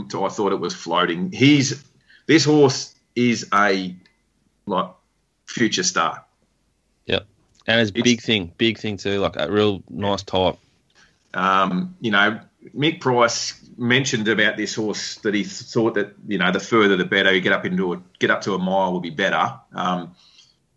[0.09, 1.31] So I thought it was floating.
[1.31, 1.83] He's
[2.27, 3.95] this horse is a
[4.67, 4.89] like
[5.47, 6.23] future star.
[7.07, 7.25] Yep,
[7.67, 10.57] and it's It's- big thing, big thing too, like a real nice type.
[11.33, 12.39] Um, you know,
[12.75, 17.05] Mick Price mentioned about this horse that he thought that you know the further the
[17.05, 17.33] better.
[17.33, 19.53] You get up into a, get up to a mile will be better.
[19.73, 20.15] Um,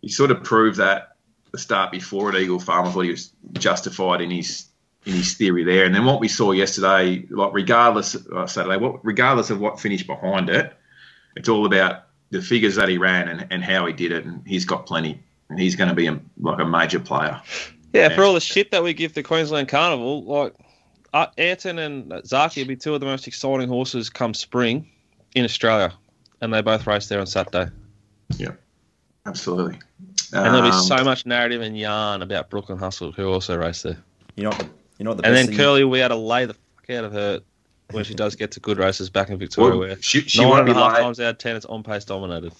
[0.01, 1.15] he sort of proved that
[1.51, 2.87] the start before at Eagle Farm.
[2.87, 4.67] I thought he was justified in his
[5.05, 5.85] in his theory there.
[5.85, 10.07] And then what we saw yesterday, like regardless uh, Saturday, what regardless of what finished
[10.07, 10.73] behind it,
[11.35, 14.25] it's all about the figures that he ran and, and how he did it.
[14.25, 17.39] And he's got plenty, and he's going to be a, like a major player.
[17.93, 18.15] Yeah, Yeah.
[18.15, 20.55] for all the shit that we give the Queensland Carnival, like
[21.15, 24.87] uh, Ayrton and Zaki will be two of the most exciting horses come spring
[25.33, 25.93] in Australia,
[26.41, 27.71] and they both race there on Saturday.
[28.37, 28.51] Yeah,
[29.25, 29.79] absolutely.
[30.33, 33.81] And there'll be Um, so much narrative and yarn about Brooklyn Hustle, who also race
[33.83, 33.97] there.
[34.35, 34.51] You know
[34.97, 37.05] you know the And best then thing- Curly, we had to lay the fuck out
[37.05, 37.39] of her
[37.91, 40.49] when she does get to good races back in Victoria, Well, where she, she nine
[40.49, 42.51] won't and be a half lay- times out of ten, it's on pace dominated.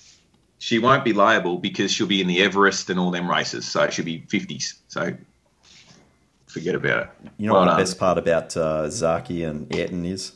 [0.59, 3.89] she won't be liable because she'll be in the Everest and all them races, so
[3.89, 4.75] she'll be fifties.
[4.87, 5.13] So
[6.59, 7.09] forget about it.
[7.37, 10.31] You know Well what the best part about uh, Zaaki and Ayrton is?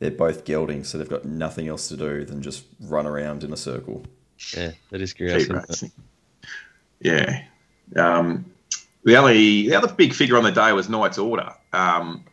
[0.00, 3.52] They're both geldings, so they've got nothing else to do than just run around in
[3.52, 4.04] a circle.
[4.56, 5.46] Yeah, that is curious.
[5.46, 5.68] Keep isn't it?
[5.68, 5.92] racing.
[7.00, 7.42] Yeah.
[7.96, 8.44] Um,
[9.04, 11.52] the only the other big figure on the day was Knight's Order.
[11.72, 12.24] Um,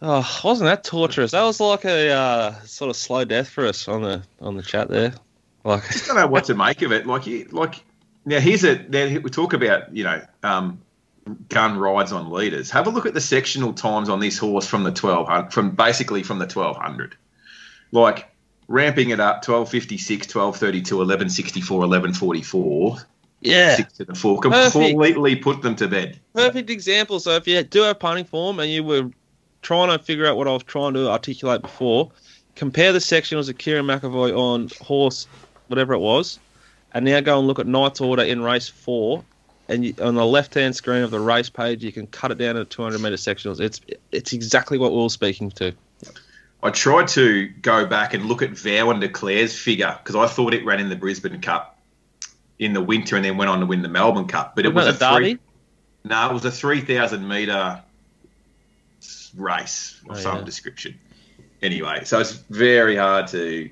[0.00, 1.32] Oh, wasn't that torturous?
[1.32, 4.62] That was like a uh, sort of slow death for us on the on the
[4.62, 5.12] chat there.
[5.64, 7.04] Like, I don't know what to make of it.
[7.06, 7.82] Like, you- like
[8.28, 10.80] now here's a now we talk about you know um,
[11.48, 12.70] gun rides on leaders.
[12.70, 15.70] Have a look at the sectional times on this horse from the twelve hundred, from
[15.70, 17.16] basically from the twelve hundred.
[17.90, 18.30] Like
[18.68, 22.98] ramping it up 1256, 1232, 1164, 1144,
[23.40, 26.20] yeah, six to the four, completely put them to bed.
[26.34, 27.18] perfect example.
[27.18, 29.10] So if you do have punting form and you were
[29.62, 32.10] trying to figure out what I was trying to articulate before,
[32.56, 35.26] compare the sectionals of Kerrin McEvoy on horse,
[35.68, 36.38] whatever it was,
[36.94, 39.24] and now go and look at Knight's Order in race four.
[39.70, 42.54] And you, on the left-hand screen of the race page, you can cut it down
[42.54, 43.60] to 200 meter sectionals.
[43.60, 45.74] It's it's exactly what we were speaking to.
[46.62, 50.54] I tried to go back and look at Vow and Declare's figure because I thought
[50.54, 51.78] it ran in the Brisbane Cup
[52.58, 54.56] in the winter and then went on to win the Melbourne Cup.
[54.56, 55.38] But it was a it three,
[56.04, 57.82] no, it was a three thousand meter
[59.36, 60.44] race of Oh, some yeah.
[60.44, 60.98] description.
[61.62, 63.68] Anyway, so it's very hard to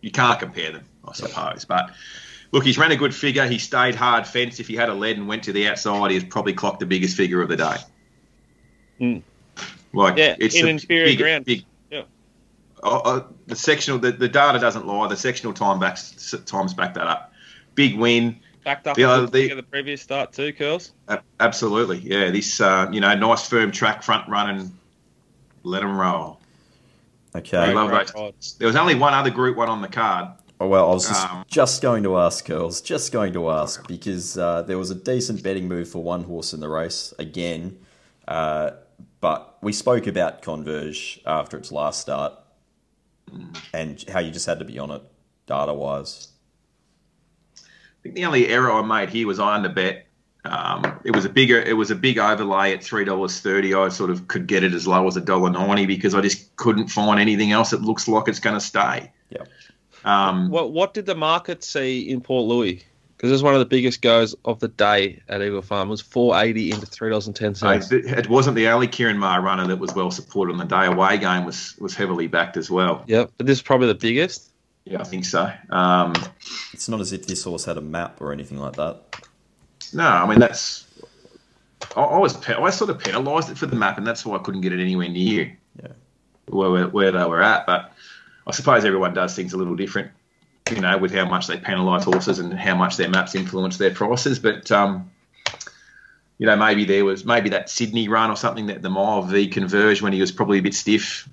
[0.00, 1.64] you can't compare them, I suppose.
[1.64, 1.90] But
[2.52, 3.46] look, he's ran a good figure.
[3.46, 4.60] He stayed hard fence.
[4.60, 7.16] If he had a lead and went to the outside, he's probably clocked the biggest
[7.16, 7.76] figure of the day.
[9.00, 9.22] Mm.
[9.92, 11.44] Like Yeah, it's in a inferior big, ground.
[11.44, 12.02] big Yeah.
[12.82, 15.08] Oh, oh, the sectional, the, the data doesn't lie.
[15.08, 17.32] The sectional time backs times back that up.
[17.74, 20.92] Big win, Backed up Yeah, the, the- the previous start too, curls.
[21.08, 21.98] A- absolutely.
[21.98, 24.78] Yeah, this uh, you know nice firm track front run and
[25.64, 26.38] let them roll.
[27.34, 27.56] Okay.
[27.56, 28.54] I love Great that.
[28.58, 30.28] There was only one other Group One on the card.
[30.62, 33.84] Oh, well, I was just, Um, just going to ask, girls, just going to ask,
[33.88, 37.80] because uh, there was a decent betting move for one horse in the race again.
[38.28, 38.70] Uh,
[39.20, 42.34] but we spoke about Converge after its last start
[43.74, 45.02] and how you just had to be on it
[45.46, 46.28] data wise.
[47.58, 47.64] I
[48.04, 50.02] think the only error I made here was I underbet.
[50.44, 53.74] Um, it was a bigger, it was a big overlay at three dollars thirty.
[53.74, 56.54] I sort of could get it as low as a dollar ninety because I just
[56.54, 59.10] couldn't find anything else that looks like it's going to stay.
[59.30, 59.44] Yeah.
[60.04, 62.84] Um, What what did the market see in Port Louis?
[63.16, 65.86] Because it was one of the biggest goes of the day at Eagle Farm.
[65.88, 67.92] It was four eighty into three dollars ten cents.
[67.92, 70.86] it it wasn't the only Ciaron Maher runner that was well supported on the day.
[70.86, 73.04] Away game was was heavily backed as well.
[73.06, 74.50] Yep, but this is probably the biggest.
[74.84, 75.48] Yeah, I think so.
[75.70, 76.14] Um,
[76.72, 78.96] It's not as if this horse had a map or anything like that.
[79.92, 80.84] no, I mean that's.
[81.96, 84.34] I, I was pe- I sort of penalised it for the map, and that's why
[84.34, 85.92] I couldn't get it anywhere near Yeah.
[86.48, 87.66] where where, where they were at.
[87.66, 87.92] But
[88.46, 90.10] I suppose everyone does things a little different,
[90.70, 93.92] you know, with how much they penalise horses and how much their maps influence their
[93.92, 94.38] prices.
[94.38, 95.10] But um,
[96.38, 99.46] you know, maybe there was maybe that Sydney run or something that the mile V
[99.48, 101.28] converged when he was probably a bit stiff.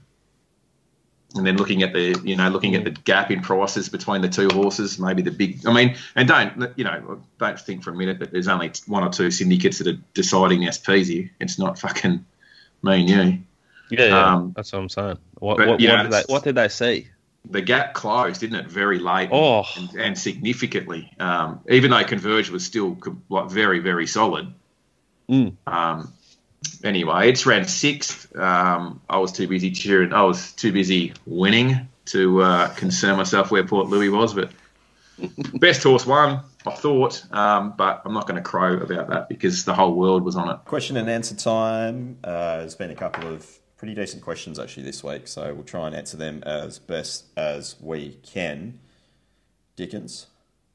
[1.35, 4.29] And then looking at the, you know, looking at the gap in prices between the
[4.29, 5.65] two horses, maybe the big.
[5.65, 9.03] I mean, and don't, you know, don't think for a minute that there's only one
[9.03, 11.29] or two syndicates that are deciding SPs here.
[11.39, 12.25] It's not fucking
[12.81, 13.43] me and you.
[13.89, 15.17] Yeah, yeah Um, that's what I'm saying.
[15.39, 17.07] What, but, what, yeah, what, did they, what did they see?
[17.49, 18.67] The gap closed, didn't it?
[18.67, 19.29] Very late.
[19.31, 19.65] Oh.
[19.77, 21.11] and, and significantly.
[21.19, 22.97] Um, even though Converge was still
[23.29, 24.53] like very, very solid.
[25.29, 25.55] Mm.
[25.65, 26.13] Um,
[26.83, 28.35] anyway, it's ran sixth.
[28.35, 30.13] Um, I was too busy cheering.
[30.13, 34.33] I was too busy winning to uh, concern myself where Port Louis was.
[34.33, 34.51] But
[35.59, 37.23] best horse won, I thought.
[37.33, 40.49] Um, but I'm not going to crow about that because the whole world was on
[40.49, 40.57] it.
[40.65, 42.17] Question and answer time.
[42.23, 43.47] Uh, there's been a couple of
[43.79, 47.77] pretty decent questions actually this week, so we'll try and answer them as best as
[47.79, 48.77] we can.
[49.77, 50.27] Dickens.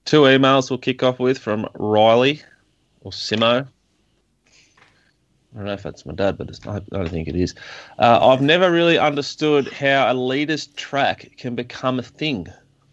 [0.07, 2.43] Two emails we'll kick off with from Riley
[3.03, 3.69] or Simo.
[4.47, 7.55] I don't know if that's my dad, but I don't think it is.
[7.99, 12.49] Uh, I've never really understood how a leader's track can become a thing.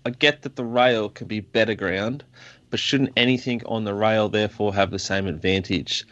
[0.05, 2.25] I get that the rail can be better ground,
[2.69, 6.05] but shouldn't anything on the rail therefore have the same advantage?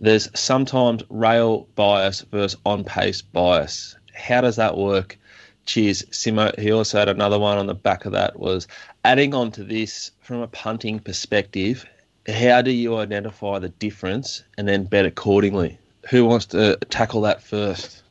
[0.00, 3.96] There's sometimes rail bias versus on pace bias.
[4.14, 5.18] How does that work?
[5.64, 6.56] Cheers, Simo.
[6.58, 8.68] He also had another one on the back of that was
[9.04, 11.84] adding on to this from a punting perspective.
[12.28, 15.78] How do you identify the difference and then bet accordingly?
[16.10, 18.02] Who wants to tackle that first?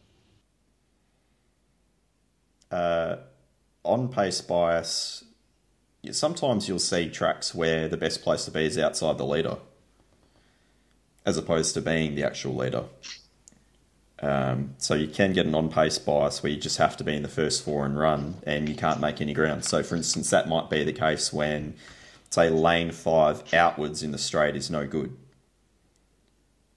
[2.71, 3.17] Uh,
[3.83, 5.23] on pace bias.
[6.11, 9.57] Sometimes you'll see tracks where the best place to be is outside the leader,
[11.25, 12.85] as opposed to being the actual leader.
[14.21, 17.15] Um, so you can get an on pace bias where you just have to be
[17.15, 19.65] in the first four and run, and you can't make any ground.
[19.65, 21.75] So, for instance, that might be the case when,
[22.29, 25.15] say, lane five outwards in the straight is no good.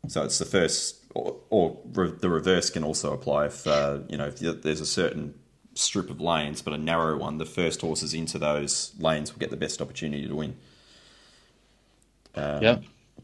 [0.09, 4.17] So it's the first, or, or re- the reverse can also apply if uh, you
[4.17, 5.35] know if there's a certain
[5.75, 7.39] strip of lanes, but a narrow one.
[7.39, 10.57] The first horses into those lanes will get the best opportunity to win.
[12.35, 12.79] Um, Yeah.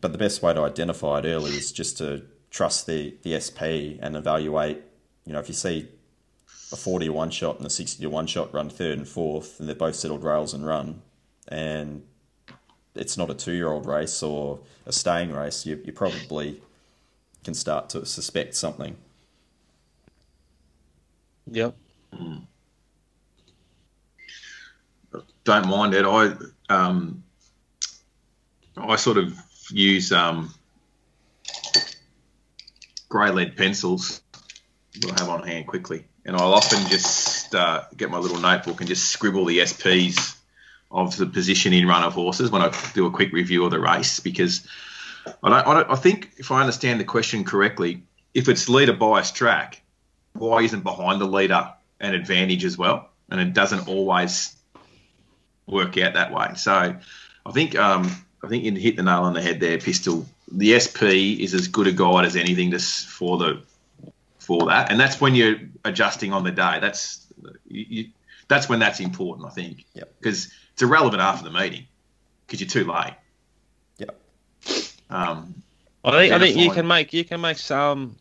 [0.05, 3.97] But the best way to identify it early is just to trust the, the SP
[4.05, 4.83] and evaluate.
[5.25, 5.89] You know, if you see
[6.73, 9.59] a 40 to 1 shot and a 60 to 1 shot run third and fourth,
[9.59, 11.01] and they're both settled rails and run,
[11.49, 12.03] and
[12.95, 16.61] it's not a two year old race or a staying race, you, you probably
[17.43, 18.99] can start to suspect something.
[21.51, 21.75] Yep.
[25.45, 26.05] don't mind it.
[26.05, 26.35] I
[26.69, 27.23] um,
[28.77, 29.35] I sort of
[29.71, 30.53] use um,
[33.09, 34.23] grey lead pencils
[35.01, 38.81] that I have on hand quickly, and I'll often just uh, get my little notebook
[38.81, 40.37] and just scribble the SPs
[40.91, 43.81] of the position in run of horses when I do a quick review of the
[43.81, 44.67] race because
[45.43, 48.93] I don't, I, don't, I think if I understand the question correctly, if it's leader
[48.93, 49.83] bias track,
[50.33, 53.11] why isn't behind the leader an advantage as well?
[53.31, 54.55] And it doesn't always
[55.67, 56.55] work out that way.
[56.57, 56.97] So
[57.47, 58.11] I think um,
[58.45, 60.27] I think you hit the nail on the head there, Pistol.
[60.53, 63.63] The SP is as good a guide as anything to, for the
[64.39, 66.79] for that, and that's when you're adjusting on the day.
[66.81, 67.27] That's
[67.67, 68.11] you, you,
[68.49, 70.15] that's when that's important, I think, Yep.
[70.19, 71.87] because it's irrelevant after the meeting
[72.47, 73.15] because you're too late.
[73.99, 74.21] Yep.
[75.09, 75.63] Um,
[76.05, 78.17] I think I think you can make you can make some.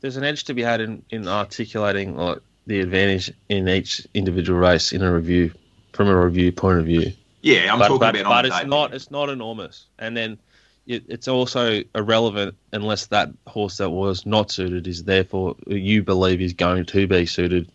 [0.00, 4.58] There's an edge to be had in, in articulating like the advantage in each individual
[4.58, 5.52] race in a review,
[5.92, 7.12] from a review point of view.
[7.44, 8.66] Yeah, I'm but talking but, about but on it's day.
[8.66, 10.38] not it's not enormous, and then
[10.86, 16.40] it, it's also irrelevant unless that horse that was not suited is therefore you believe
[16.40, 17.70] is going to be suited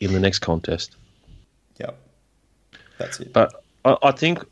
[0.00, 0.96] in the next contest.
[1.78, 1.98] Yep.
[2.96, 3.32] That's it.
[3.32, 4.42] But I, I think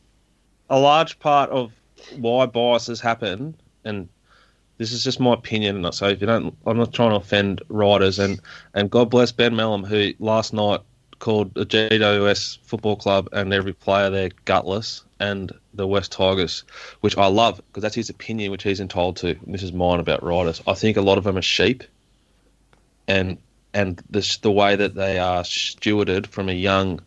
[0.69, 1.73] a large part of
[2.17, 3.55] why biases happen,
[3.85, 4.07] and
[4.77, 5.77] this is just my opinion.
[5.77, 8.39] And I so if you don't, I'm not trying to offend riders, and
[8.75, 10.81] and God bless Ben Mellum, who last night
[11.19, 16.65] called the GWS Football Club and every player there gutless, and the West Tigers,
[17.01, 19.37] which I love because that's his opinion, which he's entitled to.
[19.47, 20.63] This is mine about riders.
[20.67, 21.85] I think a lot of them are sheep,
[23.07, 23.39] and
[23.75, 27.01] and the the way that they are stewarded from a young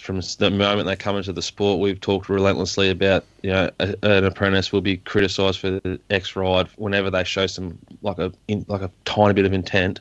[0.00, 3.94] from the moment they come into the sport, we've talked relentlessly about you know a,
[4.02, 8.32] an apprentice will be criticised for the X ride whenever they show some like a
[8.48, 10.00] in, like a tiny bit of intent.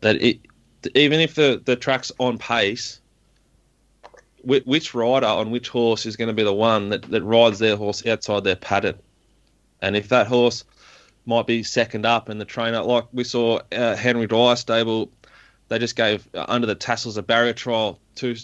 [0.00, 0.40] That it
[0.94, 3.00] even if the the track's on pace,
[4.42, 7.58] which, which rider on which horse is going to be the one that, that rides
[7.58, 8.98] their horse outside their pattern,
[9.80, 10.64] and if that horse
[11.24, 15.08] might be second up and the trainer like we saw uh, Henry Dwyer stable
[15.68, 18.34] they just gave uh, under the tassels a barrier trial two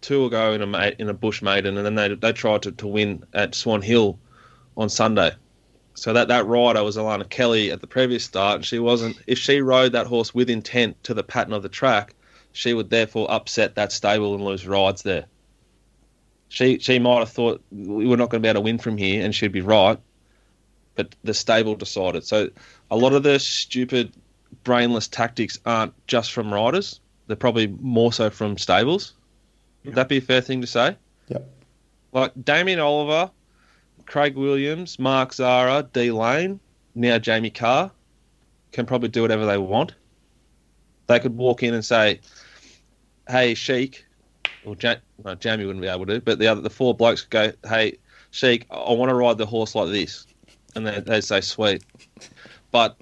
[0.00, 2.86] two ago in a in a bush maiden, and then they they tried to, to
[2.86, 4.18] win at Swan Hill
[4.76, 5.32] on Sunday.
[5.96, 9.18] So that that rider was Alana Kelly at the previous start, and she wasn't.
[9.26, 12.14] If she rode that horse with intent to the pattern of the track,
[12.52, 15.24] she would therefore upset that stable and lose rides there.
[16.48, 18.98] She she might have thought we were not going to be able to win from
[18.98, 19.98] here, and she'd be right,
[20.96, 22.24] but the stable decided.
[22.24, 22.50] So
[22.90, 24.12] a lot of the stupid,
[24.64, 29.14] brainless tactics aren't just from riders; they're probably more so from stables.
[29.86, 30.96] Would that be a fair thing to say?
[31.28, 31.48] Yep.
[32.12, 33.30] Like Damien Oliver,
[34.06, 36.60] Craig Williams, Mark Zahra, D Lane,
[36.94, 37.90] now Jamie Kah
[38.72, 39.94] can probably do whatever they want.
[41.08, 42.20] They could walk in and say,
[43.28, 44.04] "Hey, Sheik,"
[44.62, 47.30] or ja- no, Jamie wouldn't be able to, but the other the four blokes could
[47.30, 47.98] go, "Hey,
[48.30, 50.26] Sheik, I want to ride the horse like this,"
[50.74, 51.84] and they they say, "Sweet,"
[52.72, 52.96] but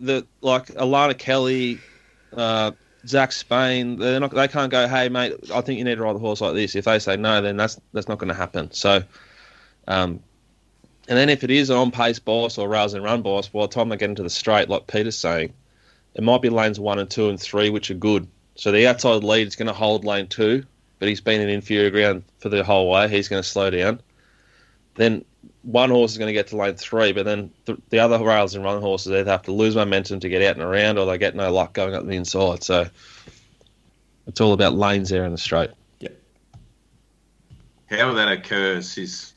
[0.00, 1.82] the like Alana Kelly,
[2.36, 2.72] uh,
[3.06, 4.34] Zac Spain, they're not.
[4.34, 4.86] They can't go.
[4.86, 6.76] Hey, mate, I think you need to ride the horse like this.
[6.76, 8.70] If they say no, then that's that's not going to happen.
[8.72, 9.02] So,
[9.88, 10.20] um,
[11.08, 13.62] and then if it is an on pace boss or rails and run boss, by
[13.62, 15.54] the time they get into the straight, like Peter's saying,
[16.14, 18.28] it might be lanes one and two and three, which are good.
[18.54, 20.64] So the outside lead is going to hold lane two,
[20.98, 23.08] but he's been in inferior ground for the whole way.
[23.08, 24.00] He's going to slow down.
[24.96, 25.24] Then
[25.62, 28.54] one horse is going to get to lane three, but then the, the other rails
[28.54, 31.16] and run horses either have to lose momentum to get out and around, or they
[31.16, 32.62] get no luck going up the inside.
[32.62, 32.86] So
[34.26, 35.70] it's all about lanes there in the straight.
[37.90, 39.32] How that occurs is,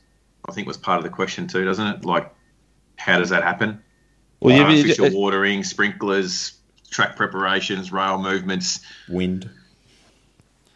[0.48, 2.04] I think, was part of the question too, doesn't it?
[2.04, 2.32] Like,
[2.96, 3.82] how does that happen?
[4.40, 6.54] Well, Uh, you, artificial watering, sprinklers,
[6.90, 8.80] track preparations, rail movements.
[9.08, 9.48] Wind.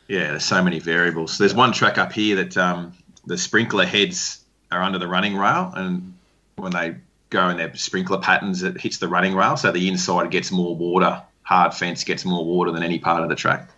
[0.09, 1.37] Yeah, there's so many variables.
[1.37, 2.93] There's one track up here that um,
[3.27, 6.15] the sprinkler heads are under the running rail, and
[6.55, 6.97] when they
[7.31, 10.77] go in their sprinkler patterns, it hits the running rail, so the inside gets more
[10.77, 11.23] water.
[11.43, 13.69] Hard fence gets more water than any part of the track.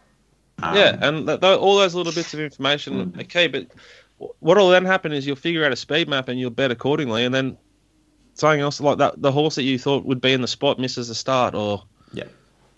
[0.62, 3.46] Um, Yeah, and th- th- all those little bits of information are key.
[3.46, 3.68] But
[4.18, 7.24] what will then happen is you'll figure out a speed map and you'll bet accordingly,
[7.24, 7.56] and then
[8.34, 11.08] something else like that, the horse that you thought would be in the spot misses
[11.08, 12.24] the start, or Yeah.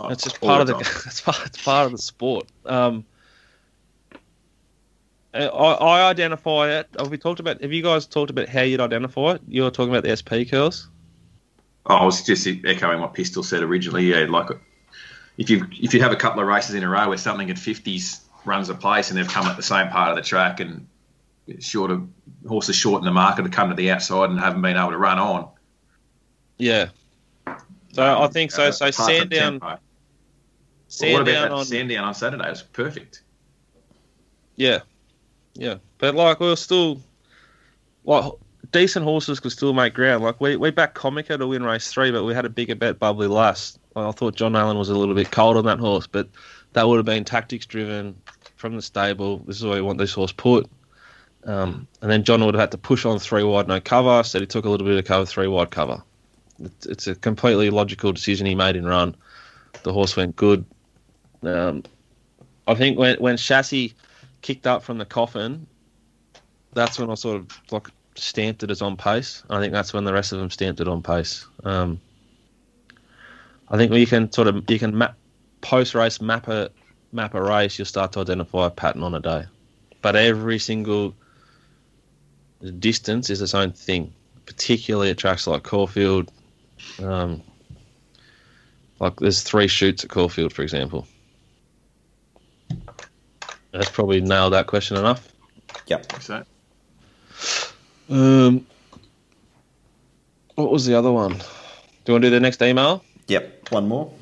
[0.04, 2.46] it's just all part of the it's part, it's part of the sport.
[2.66, 3.04] Um,
[5.32, 6.88] I, I identify it.
[6.98, 7.62] Have we talked about?
[7.62, 9.42] Have you guys talked about how you'd identify it?
[9.46, 10.88] You're talking about the SP curls.
[11.86, 14.06] Oh, I was just echoing what Pistol said originally.
[14.06, 14.50] Yeah, like
[15.38, 17.58] if you if you have a couple of races in a row where something at
[17.58, 20.86] fifties runs a place and they've come at the same part of the track and
[21.58, 22.08] short of
[22.46, 24.98] horses short in the market to come to the outside and haven't been able to
[24.98, 25.48] run on.
[26.58, 26.88] Yeah.
[27.92, 28.64] So I think so.
[28.64, 29.66] Uh, So Sandown, tempo.
[29.66, 32.46] Well, what about that on Sandown on Saturday?
[32.46, 33.22] It was perfect.
[34.56, 34.80] Yeah,
[35.54, 37.00] yeah, but like we are still
[38.04, 38.32] like
[38.72, 40.22] decent horses could still make ground.
[40.22, 42.98] Like we we backed Comica to win race three, but we had a bigger bet
[42.98, 43.78] bubbly last.
[43.96, 46.28] I thought John Allen was a little bit cold on that horse, but
[46.74, 48.20] that would have been tactics driven
[48.56, 49.38] from the stable.
[49.38, 50.70] This is where we want this horse put.
[51.44, 54.22] Um, and then John would have had to push on three wide, no cover.
[54.22, 56.02] So he took a little bit of cover, three wide cover.
[56.62, 59.16] It's, it's a completely logical decision he made in run.
[59.82, 60.64] The horse went good.
[61.42, 61.84] Um,
[62.66, 63.94] I think when when chassis
[64.42, 65.66] kicked up from the coffin,
[66.72, 69.42] that's when I sort of like stamped it as on pace.
[69.48, 71.46] I think that's when the rest of them stamped it on pace.
[71.64, 72.00] Um,
[73.68, 75.16] I think you can sort of you can map
[75.62, 76.70] post race map a
[77.12, 77.78] map a race.
[77.78, 79.46] You'll start to identify a pattern on a day,
[80.02, 81.14] but every single
[82.60, 84.12] distance is its own thing.
[84.46, 86.30] Particularly at tracks like Caulfield,
[87.02, 87.42] um,
[88.98, 91.06] like there's three chutes at Caulfield, for example.
[93.72, 95.28] That's probably nailed that question enough.
[95.86, 96.20] Yep.
[96.20, 96.44] So
[98.08, 98.66] Um,
[100.56, 101.32] what was the other one?
[101.34, 101.44] Do
[102.06, 103.04] you want to do the next email?
[103.28, 103.70] Yep.
[103.70, 104.12] One more.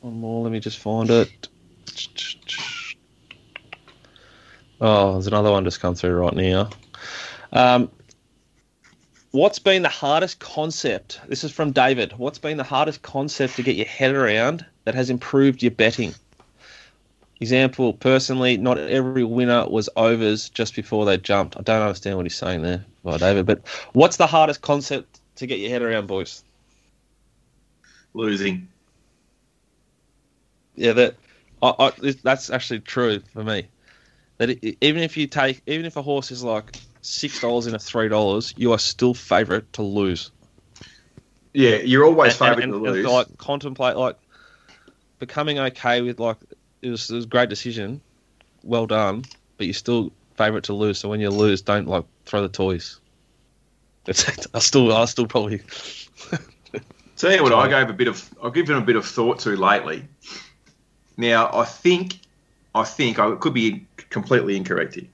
[0.00, 0.42] One more.
[0.42, 1.48] Let me just find it.
[4.80, 6.70] Oh, there's another one just come through right now.
[7.52, 7.90] Um,
[9.30, 11.20] what's been the hardest concept?
[11.28, 12.14] This is from David.
[12.16, 16.14] What's been the hardest concept to get your head around that has improved your betting?
[17.40, 21.56] Example, personally, not every winner was overs just before they jumped.
[21.56, 23.46] I don't understand what he's saying there, by David.
[23.46, 26.44] But what's the hardest concept to get your head around, boys?
[28.14, 28.68] losing.
[30.74, 31.16] Yeah, that
[31.62, 33.68] I, I, that's actually true for me.
[34.38, 37.74] That it, even if you take, even if a horse is like six dollars in
[37.74, 40.30] a three dollars, you are still favourite to lose.
[41.52, 43.06] Yeah, you're always favourite and- to and, lose.
[43.06, 44.16] like contemplate, like
[45.18, 46.38] becoming okay with like
[46.80, 48.00] it was, it was a great decision,
[48.64, 49.24] well done,
[49.56, 50.98] but you're still favourite to lose.
[50.98, 52.98] So when you lose, don't like throw the toys.
[54.06, 55.60] It's, I still, I still probably.
[57.16, 59.50] Tell you what, I gave a bit of, I've given a bit of thought to
[59.50, 60.04] lately.
[61.16, 62.18] Now, I think,
[62.74, 65.06] I think I could be completely incorrect here.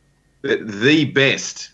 [0.42, 1.70] That the best,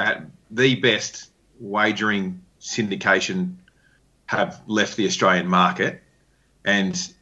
[0.00, 1.30] at the best
[1.60, 3.56] wagering syndication
[4.26, 6.02] have left the Australian market,
[6.64, 7.12] and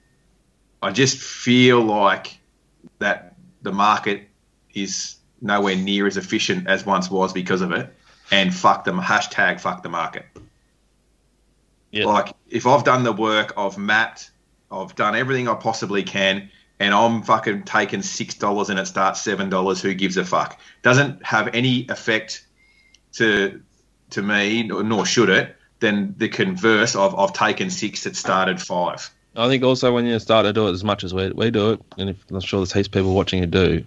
[0.80, 2.38] I just feel like
[3.00, 4.28] that the market
[4.74, 7.92] is nowhere near as efficient as once was because of it.
[8.30, 10.26] And fuck them, hashtag fuck the market.
[11.90, 12.04] Yeah.
[12.04, 14.30] Like if I've done the work, I've mapped,
[14.70, 19.22] I've done everything I possibly can, and I'm fucking taking six dollars and it starts
[19.22, 19.80] seven dollars.
[19.80, 20.60] Who gives a fuck?
[20.82, 22.44] Doesn't have any effect
[23.14, 23.60] to
[24.10, 25.54] to me, nor, should it.
[25.80, 29.10] Then the converse of I've taken six that started five.
[29.36, 31.72] I think also when you start to do it as much as we, we do
[31.72, 33.84] it, and if, I'm sure there's heaps of people watching you do,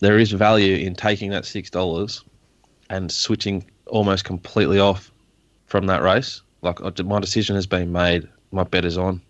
[0.00, 2.22] there is value in taking that six dollars
[2.90, 5.10] and switching almost completely off
[5.66, 6.42] from that race.
[6.60, 9.22] Like my decision has been made, my bet is on,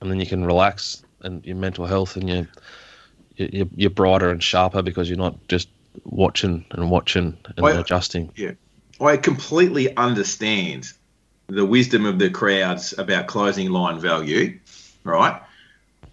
[0.00, 2.48] and then you can relax and your mental health and you
[3.36, 5.68] you're, you're brighter and sharper because you're not just
[6.04, 8.32] watching and watching and Well, adjusting.
[9.00, 10.86] I completely understand
[11.48, 14.58] the wisdom of the crowds about closing line value,
[15.04, 15.40] right?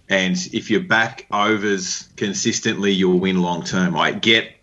[0.09, 3.95] And if you back overs consistently, you'll win long term.
[3.95, 4.55] I get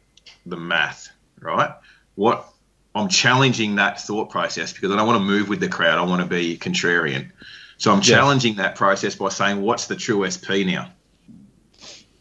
[0.45, 1.09] the math,
[1.41, 1.71] right?
[2.17, 2.49] What
[2.95, 5.99] I'm challenging that thought process because I don't want to move with the crowd.
[5.99, 7.31] I want to be contrarian.
[7.79, 8.17] So I'm Yeah.
[8.17, 10.91] challenging that process by saying, what's the true SP now?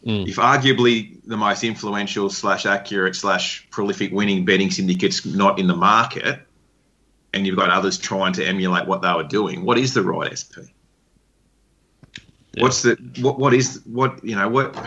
[0.05, 0.27] Mm.
[0.27, 5.75] If arguably the most influential slash accurate slash prolific winning betting syndicate's not in the
[5.75, 6.41] market,
[7.33, 10.37] and you've got others trying to emulate what they were doing, what is the right
[10.37, 10.69] SP?
[12.53, 12.63] Yeah.
[12.63, 13.39] What's the what?
[13.39, 14.23] What is what?
[14.23, 14.77] You know what?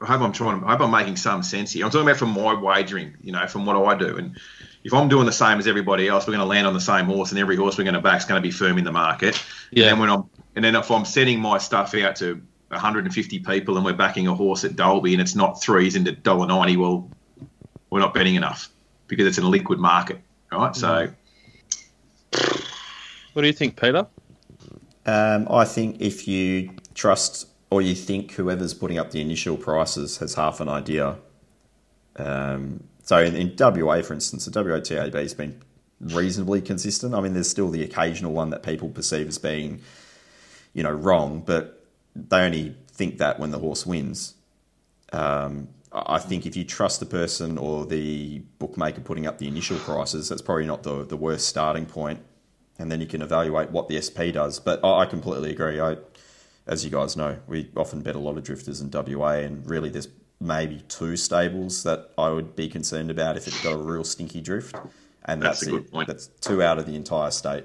[0.00, 0.64] I hope I'm trying.
[0.64, 1.84] I hope I'm making some sense here.
[1.84, 3.14] I'm talking about from my wagering.
[3.20, 4.36] You know, from what I do, and
[4.82, 7.04] if I'm doing the same as everybody else, we're going to land on the same
[7.06, 8.92] horse, and every horse we're going to back is going to be firm in the
[8.92, 9.40] market.
[9.70, 9.90] Yeah.
[9.90, 10.24] And when I'm,
[10.56, 14.34] and then if I'm sending my stuff out to 150 people, and we're backing a
[14.34, 17.08] horse at Dalby, and it's not threes into dollar ninety, well,
[17.90, 18.68] we're not betting enough
[19.06, 20.74] because it's in a liquid market, right?
[20.74, 21.10] So.
[23.32, 24.06] What do you think, Peter?
[25.04, 30.18] Um, I think if you trust or you think whoever's putting up the initial prices
[30.18, 31.16] has half an idea.
[32.16, 35.60] Um, so in, in WA, for instance, the WATAB has been
[36.00, 37.14] reasonably consistent.
[37.14, 39.80] I mean, there's still the occasional one that people perceive as being,
[40.76, 44.34] you know, wrong, but they only think that when the horse wins.
[45.12, 49.78] Um, I think if you trust the person or the bookmaker putting up the initial
[49.78, 52.20] prices, that's probably not the, the worst starting point
[52.78, 54.60] and then you can evaluate what the SP does.
[54.60, 55.80] But I, I completely agree.
[55.80, 55.96] I,
[56.66, 59.88] as you guys know, we often bet a lot of drifters in WA, and really
[59.88, 60.08] there's
[60.40, 64.40] maybe two stables that I would be concerned about if it got a real stinky
[64.40, 64.76] drift,
[65.24, 65.92] and That's that's, a good it.
[65.92, 66.08] point.
[66.08, 67.64] That's two out of the entire state.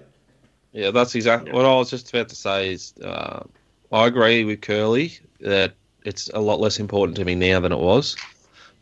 [0.74, 2.72] Yeah, that's exactly what I was just about to say.
[2.74, 3.44] Is uh,
[3.92, 5.74] I agree with Curly that
[6.06, 8.16] it's a lot less important to me now than it was,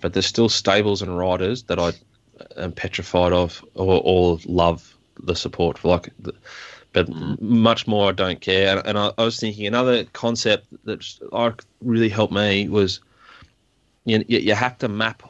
[0.02, 1.94] but there's still stables and riders that I
[2.58, 5.90] am petrified of or, or love the support for.
[5.90, 6.36] Like, the-
[6.92, 7.08] but
[7.40, 8.78] much more I don't care.
[8.78, 13.00] And, and I, I was thinking another concept that I really helped me was
[14.06, 15.22] you, you you have to map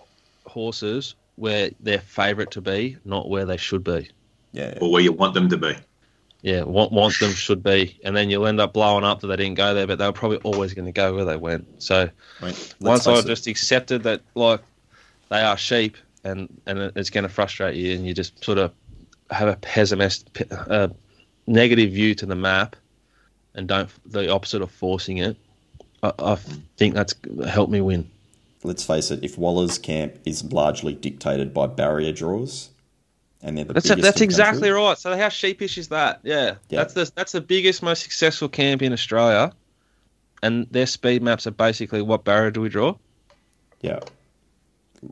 [0.46, 4.10] horses where they're favourite to be, not where they should be.
[4.54, 5.76] Yeah, or where you want them to be.
[6.42, 9.36] Yeah, want, want them should be, and then you'll end up blowing up that they
[9.36, 11.84] didn't go there, but they were probably always going to go where they went.
[11.84, 12.10] So
[12.42, 14.62] I once I it, just accepted that, like
[15.28, 18.72] they are sheep, and and it's going to frustrate you, and you just sort of
[19.32, 20.88] have a pessimist, pe- uh,
[21.46, 22.78] negative view to the map,
[23.54, 25.36] and don't the opposite of forcing it.
[26.02, 26.36] I, I
[26.78, 27.14] think that's
[27.48, 28.10] helped me win.
[28.64, 32.70] let's face it, if Waller's camp is largely dictated by barrier draws,
[33.42, 34.98] and they're the That's biggest that's exactly country, right.
[34.98, 36.20] So how sheepish is that?
[36.24, 36.84] Yeah, Yeah.
[36.84, 39.54] that's the that's the biggest, most successful camp in Australia,
[40.44, 42.96] and their speed maps are basically what barrier do we draw?
[43.82, 44.00] Yeah.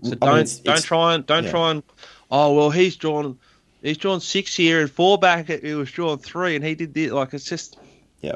[0.04, 1.52] So don't mean, it's- don't it's- try and don't yeah.
[1.52, 1.84] try and
[2.30, 3.40] oh well he's drawn
[3.82, 7.12] he's drawn six here and four back it was drawn three and he did this
[7.12, 7.78] like it's just
[8.22, 8.36] Yeah.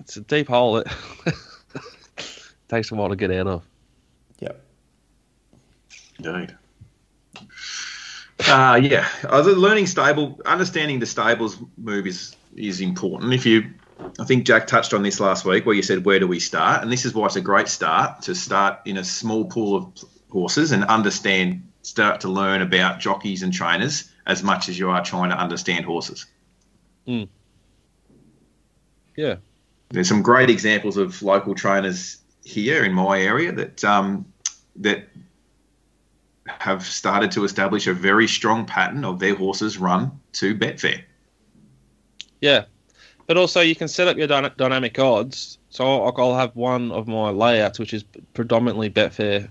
[0.00, 0.88] it's a deep hole it
[2.68, 3.62] takes a while to get out of.
[4.40, 4.52] Yeah.
[6.18, 6.56] Indeed.
[8.52, 13.32] Uh, yeah, uh, the learning stable, understanding the stables move is is important.
[13.32, 13.70] If you,
[14.20, 16.82] I think Jack touched on this last week, where you said where do we start,
[16.82, 20.04] and this is why it's a great start to start in a small pool of
[20.28, 25.02] horses and understand, start to learn about jockeys and trainers as much as you are
[25.02, 26.26] trying to understand horses.
[29.16, 29.36] Yeah,
[29.88, 34.26] There's some great examples of local trainers here in my area that um,
[34.76, 35.08] that
[36.58, 41.02] have started to establish a very strong pattern of their horses run to Betfair.
[42.40, 42.64] yeah,
[43.26, 45.58] But also, you can set up your dyna- dynamic odds.
[45.70, 49.48] So I'll, I'll have one of my layouts, which is predominantly Betfair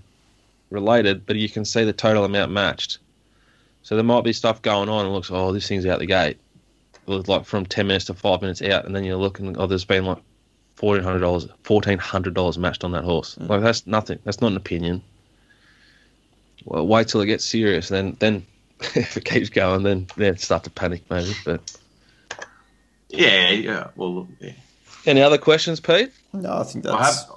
[0.69, 2.99] related, but you can see the total amount matched.
[3.83, 6.37] So there might be stuff going on and looks, oh, this thing's out the gate.
[7.07, 9.85] Well, like from 10 minutes to five minutes out, and then you're looking, oh, there's
[9.85, 10.19] been like
[10.77, 13.35] $1,400, $1,400 matched on that horse.
[13.35, 13.49] Mm.
[13.49, 14.19] Like, that's nothing.
[14.23, 15.01] That's not an opinion.
[16.65, 17.89] Well, wait till it gets serious.
[17.89, 18.45] Then, then
[18.95, 21.33] if it keeps going, then then start to panic maybe.
[21.45, 21.75] But
[23.09, 23.87] Yeah, yeah.
[23.95, 24.53] Well, yeah.
[25.05, 26.11] any other questions, Pete?
[26.33, 27.35] No, I think I that's have,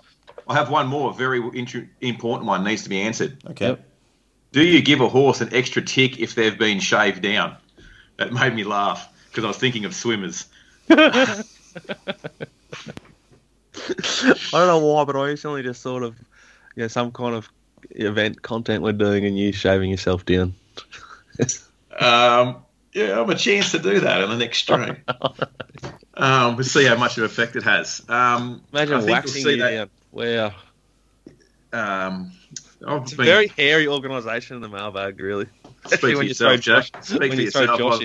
[0.48, 1.12] I have one more.
[1.14, 3.42] Very inter- important one needs to be answered.
[3.50, 3.68] okay.
[3.68, 3.90] Yep.
[4.52, 7.56] Do you give a horse an extra tick if they've been shaved down?
[8.18, 10.46] That made me laugh because I was thinking of swimmers.
[10.90, 11.42] I
[14.52, 16.16] don't know why, but I instantly just sort of,
[16.76, 17.48] you know, some kind of
[17.90, 20.54] event content we're doing and you shaving yourself down.
[21.96, 24.96] Um, yeah, I'm a chance to do that in the next stream.
[26.14, 28.02] um, we'll see how much of an effect it has.
[28.08, 29.70] Um, Imagine we'll waxing see you that.
[29.70, 29.90] down.
[30.10, 30.52] Wow.
[31.72, 32.32] Um,
[32.86, 35.46] I've It's a been- very hairy organisation in the mailbag, really.
[35.86, 38.02] speak for when you throw yourself, Josh, Speak for yourself.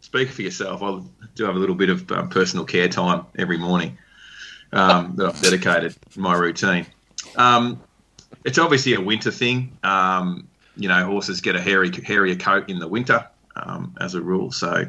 [0.00, 0.82] Speak for yourself.
[0.82, 1.00] I
[1.36, 3.96] do have a little bit of um, personal care time every morning
[4.72, 6.86] um, that I've dedicated my routine.
[7.36, 7.80] Um,
[8.44, 9.76] it's obviously a winter thing.
[9.82, 13.26] Um, you know, horses get a hairy, hairier coat in the winter
[13.56, 14.52] um, as a rule.
[14.52, 14.86] So,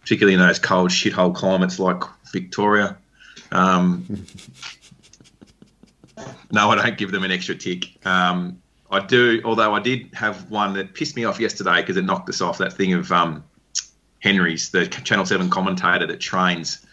[0.00, 2.96] particularly in those cold shithole climates like Victoria.
[3.52, 4.06] Um,
[6.50, 8.06] no, I don't give them an extra tick.
[8.06, 12.04] Um, I do, although I did have one that pissed me off yesterday because it
[12.04, 13.42] knocked us off that thing of um,
[14.20, 16.84] Henry's, the Channel 7 commentator that trains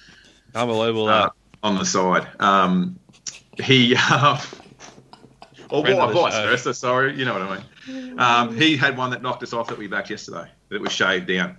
[0.53, 1.29] Unbelievable uh,
[1.63, 2.27] on the side.
[2.39, 2.99] Um,
[3.61, 4.39] he, uh,
[5.71, 8.19] or Friend of why- the vice versa, sorry, you know what I mean.
[8.19, 11.27] Um, he had one that knocked us off that we backed yesterday, that was shaved
[11.27, 11.57] down.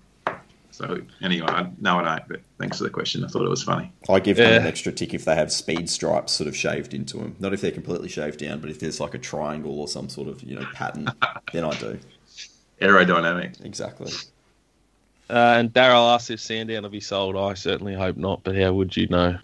[0.71, 3.23] So, anyway, I, no, I don't, but thanks for the question.
[3.25, 3.93] I thought it was funny.
[4.09, 7.19] I give them an extra tick if they have speed stripes sort of shaved into
[7.19, 7.37] them.
[7.41, 10.29] Not if they're completely shaved down, but if there's like a triangle or some sort
[10.29, 11.09] of you know pattern,
[11.53, 11.99] then I do
[12.81, 13.63] Aerodynamic.
[13.65, 14.13] exactly.
[15.29, 17.37] Uh, and Daryl asked if Sandown will be sold.
[17.37, 19.39] I certainly hope not, but how would you know?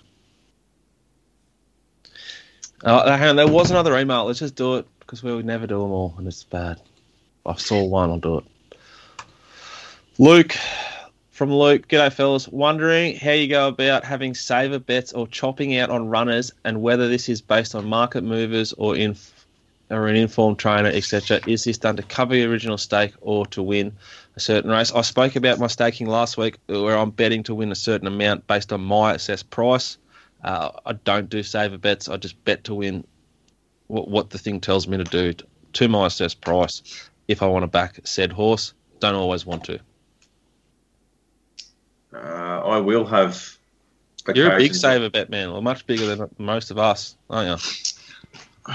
[2.82, 4.24] Uh, hang on, there was another email.
[4.24, 6.80] Let's just do it because we would never do them all, and it's bad.
[7.44, 8.44] I saw one, I'll do it.
[10.18, 10.54] Luke,
[11.30, 12.46] from Luke, g'day fellas.
[12.46, 17.08] Wondering how you go about having saver bets or chopping out on runners, and whether
[17.08, 19.16] this is based on market movers or in
[19.90, 21.40] or an informed trainer, etc.
[21.46, 23.96] Is this done to cover your original stake or to win
[24.36, 24.92] a certain race?
[24.92, 28.46] I spoke about my staking last week, where I'm betting to win a certain amount
[28.46, 29.96] based on my assessed price.
[30.42, 32.08] Uh, I don't do saver bets.
[32.08, 33.04] I just bet to win
[33.88, 35.34] what, what the thing tells me to do
[35.74, 36.82] to my assessed price.
[37.26, 39.80] If I want to back said horse, don't always want to.
[42.14, 42.18] Uh,
[42.64, 43.56] I will have.
[44.34, 47.70] You're a big saver bet man, or much bigger than most of us, aren't you?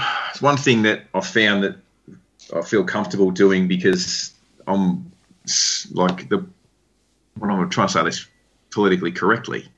[0.30, 1.76] It's one thing that I've found that
[2.52, 4.32] I feel comfortable doing because
[4.66, 5.12] I'm
[5.92, 6.44] like the
[7.38, 8.26] when I'm trying to say this
[8.72, 9.68] politically correctly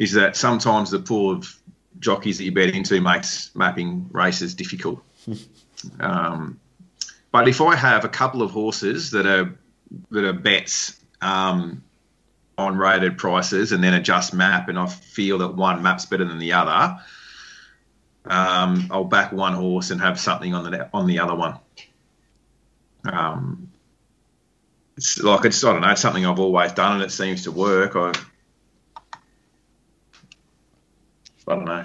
[0.00, 1.56] is that sometimes the pool of
[1.98, 5.04] jockeys that you bet into makes mapping races difficult.
[6.00, 6.58] um,
[7.30, 9.54] but if I have a couple of horses that are
[10.10, 11.84] that are bets um,
[12.56, 16.38] on rated prices and then adjust map, and I feel that one map's better than
[16.38, 16.98] the other,
[18.24, 21.58] um, I'll back one horse and have something on the on the other one.
[23.04, 23.70] Um,
[24.96, 27.52] it's like it's I don't know, it's something I've always done and it seems to
[27.52, 27.96] work.
[27.96, 28.14] I
[31.50, 31.84] I don't know,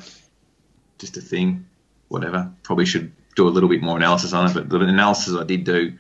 [0.98, 1.66] just a thing,
[2.08, 2.52] whatever.
[2.64, 5.64] Probably should do a little bit more analysis on it, but the analysis I did
[5.64, 5.94] do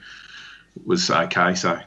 [0.85, 1.55] was okay.
[1.55, 1.79] So,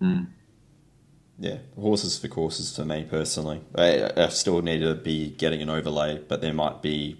[0.00, 0.24] Hmm.
[1.38, 3.62] Yeah, horses for courses for me personally.
[3.74, 7.18] I, I still need to be getting an overlay, but there might be,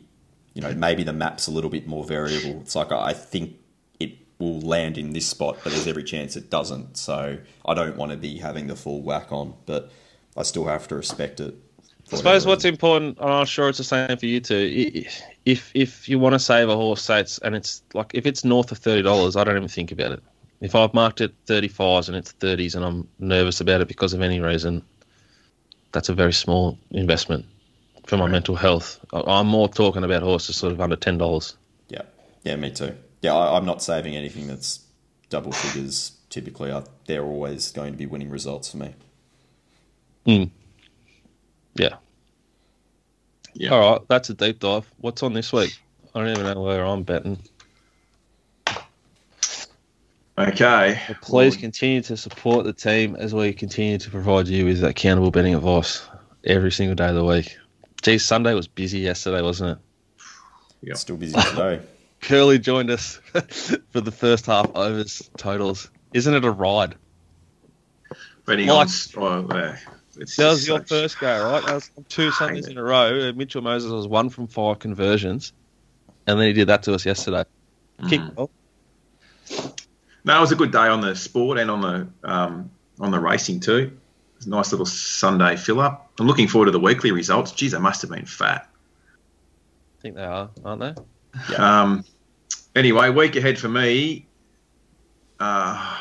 [0.55, 2.61] you know, maybe the map's a little bit more variable.
[2.61, 3.57] It's like I think
[3.99, 6.97] it will land in this spot, but there's every chance it doesn't.
[6.99, 9.91] So I don't want to be having the full whack on, but
[10.37, 11.55] I still have to respect it.
[12.13, 12.75] I suppose what's reason.
[12.75, 15.05] important, and I'm sure it's the same for you too.
[15.45, 18.45] If if you want to save a horse, say it's and it's like if it's
[18.45, 20.23] north of thirty dollars, I don't even think about it.
[20.61, 24.13] If I've marked it thirty fives and it's thirties, and I'm nervous about it because
[24.13, 24.83] of any reason,
[25.93, 27.47] that's a very small investment
[28.07, 28.33] for my Right.
[28.33, 28.99] mental health.
[29.13, 31.57] I'm more talking about horses sort of under ten dollars.
[31.89, 32.03] Yeah,
[32.43, 32.97] yeah, me too.
[33.23, 34.81] Yeah, I, I'm not saving anything that's
[35.29, 36.13] double figures.
[36.29, 38.95] Typically, I, they're always going to be winning results for me.
[40.25, 40.47] Yeah.
[43.55, 43.71] Yeah.
[43.71, 44.89] All right, that's a deep dive.
[44.99, 45.79] What's on this week?
[46.15, 47.39] I don't even know where I'm betting.
[50.39, 50.99] Okay.
[51.09, 54.83] Well, please Well, continue to support the team as we continue to provide you with
[54.83, 56.03] accountable betting advice
[56.45, 57.57] every single day of the week.
[58.03, 60.25] Geez, Sunday was busy yesterday, wasn't it?
[60.83, 60.95] Yeah.
[60.95, 61.81] Still busy today.
[62.23, 63.17] Curly joined us
[63.91, 65.91] for the first half overs totals.
[66.15, 66.95] Isn't it a ride?
[68.47, 69.49] betting Like- on.
[69.51, 69.77] Oh, uh,
[70.17, 71.65] it's That was your such- first go, right?
[71.65, 73.29] That was two Sundays in a row.
[73.29, 75.53] Uh, Mitchell Moses was one from five conversions,
[76.27, 77.45] and then he did that to us yesterday.
[78.09, 78.51] Kick off.
[80.25, 83.19] No, it was a good day on the sport and on the um, on the
[83.19, 83.77] racing too.
[83.79, 86.11] It was a nice little Sunday fill up.
[86.19, 87.53] I'm looking forward to the weekly results.
[87.53, 88.69] Geez, they must have been fat.
[89.99, 91.55] I think they are, aren't they?
[91.57, 92.05] Um,
[92.75, 94.27] anyway, week ahead for me.
[95.39, 95.99] Uh,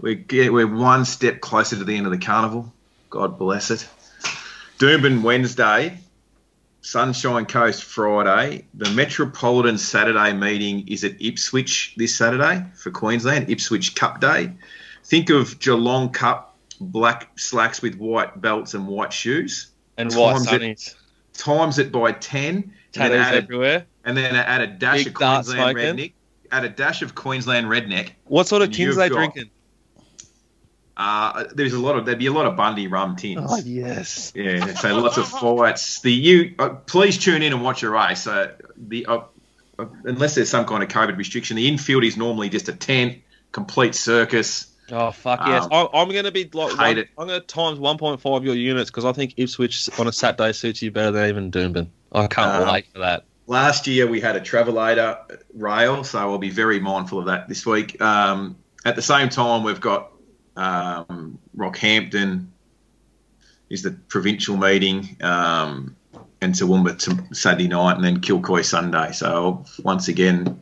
[0.00, 2.72] we get, we're one step closer to the end of the carnival.
[3.12, 3.86] God bless it.
[4.78, 5.98] Doomben Wednesday,
[6.80, 8.64] Sunshine Coast Friday.
[8.72, 14.50] The Metropolitan Saturday meeting is at Ipswich this Saturday for Queensland, Ipswich Cup Day.
[15.04, 19.72] Think of Geelong Cup, black slacks with white belts and white shoes.
[19.98, 20.94] And white Times it-
[21.34, 22.46] Times it by 10.
[22.54, 23.86] and then tattoos add a everywhere.
[24.06, 26.12] and then add a dash Big of Queensland redneck.
[26.50, 28.12] Add a dash of Queensland redneck.
[28.24, 29.50] What sort of And tins they got- drinking?
[31.04, 33.44] Uh, there's a lot of there'd be a lot of Bundy rum tins.
[33.48, 34.32] Oh yes.
[34.36, 36.00] Yeah, so lots of fights.
[36.00, 38.28] The you uh, please tune in and watch a race.
[38.28, 39.20] Uh, the uh,
[39.80, 43.18] uh, unless there's some kind of COVID restriction, the infield is normally just a tent,
[43.50, 44.72] complete circus.
[44.92, 45.64] Oh fuck yes!
[45.64, 47.08] Um, I, I'm going to be like, hate one, it.
[47.18, 50.82] I'm going to times 1.5 your units because I think Ipswich on a Saturday suits
[50.82, 51.88] you better than even Doomben.
[52.12, 53.24] I can't Um, wait for that.
[53.48, 57.66] Last year we had a Travelator rail, so I'll be very mindful of that this
[57.66, 58.00] week.
[58.00, 60.11] Um, at the same time, we've got
[60.56, 62.46] um, Rockhampton
[63.70, 65.96] is the provincial meeting, um,
[66.40, 69.12] and Toowoomba to Saturday night, and then Kilcoy Sunday.
[69.12, 70.60] So once again,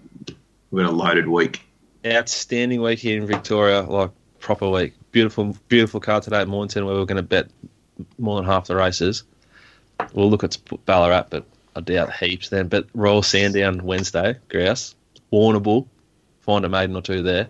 [0.71, 1.63] we've got a loaded week.
[2.07, 4.95] Outstanding week here in Victoria, like proper week.
[5.13, 7.49] Beautiful, beautiful card today at Mornington where we're going to bet
[8.19, 9.25] more than half the races.
[10.13, 11.45] We'll look at Ballarat, but
[11.77, 12.69] I doubt heaps then.
[12.69, 14.95] But Royal Sandown Wednesday, Grouse,
[15.33, 15.87] Warrnambool,
[16.41, 17.49] find a maiden or two there.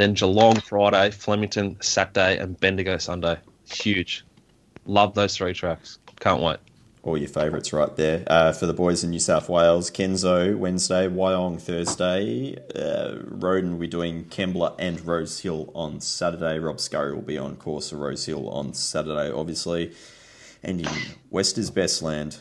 [0.00, 3.36] Then Geelong Friday, Flemington Saturday, and Bendigo Sunday.
[3.70, 4.24] Huge.
[4.86, 5.98] Love those three tracks.
[6.20, 6.56] Can't wait.
[7.02, 8.24] All your favourites right there.
[8.26, 13.90] Uh, for the boys in New South Wales, Kenso Wednesday, Wyong Thursday, uh, Roden we're
[13.90, 16.58] doing Kembla and Rose Hill on Saturday.
[16.58, 19.94] Rob Scurry will be on course for Rose Hill on Saturday, obviously.
[20.62, 20.88] And in
[21.28, 22.38] West is Best Land,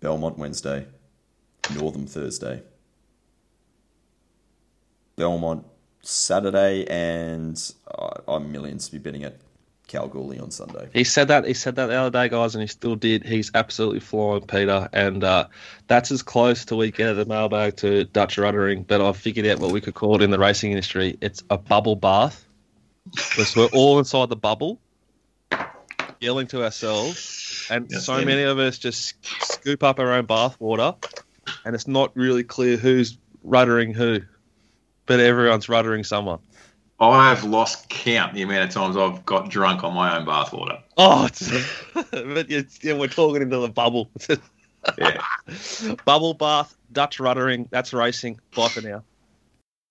[0.00, 0.86] Belmont Wednesday,
[1.72, 2.64] Northam Thursday,
[5.14, 5.66] Belmont
[6.02, 9.36] Saturday, and uh, I'm millions to be betting at
[9.88, 10.88] Kalgoorlie on Sunday.
[10.92, 11.44] He said that.
[11.46, 13.24] He said that the other day, guys, and he still did.
[13.24, 15.46] He's absolutely flying, Peter, and uh,
[15.86, 18.86] that's as close to we get at the mailbag to Dutch ruddering.
[18.86, 21.18] But I've figured out what we could call it in the racing industry.
[21.20, 22.44] It's a bubble bath,
[23.04, 24.80] because we're all inside the bubble,
[26.20, 28.24] yelling to ourselves, and Yes, so yeah.
[28.24, 30.94] many of us just scoop up our own bath water,
[31.64, 34.20] and it's not really clear who's ruddering who,
[35.06, 36.38] but everyone's ruddering someone.
[37.00, 40.80] I've lost count the amount of times I've got drunk on my own bathwater.
[40.96, 41.28] Oh,
[42.12, 44.10] but yeah, we're talking into the bubble.
[44.98, 45.22] Yeah.
[46.04, 47.68] Bubble bath, Dutch ruddering.
[47.70, 48.40] That's racing.
[48.56, 49.04] Bye for now.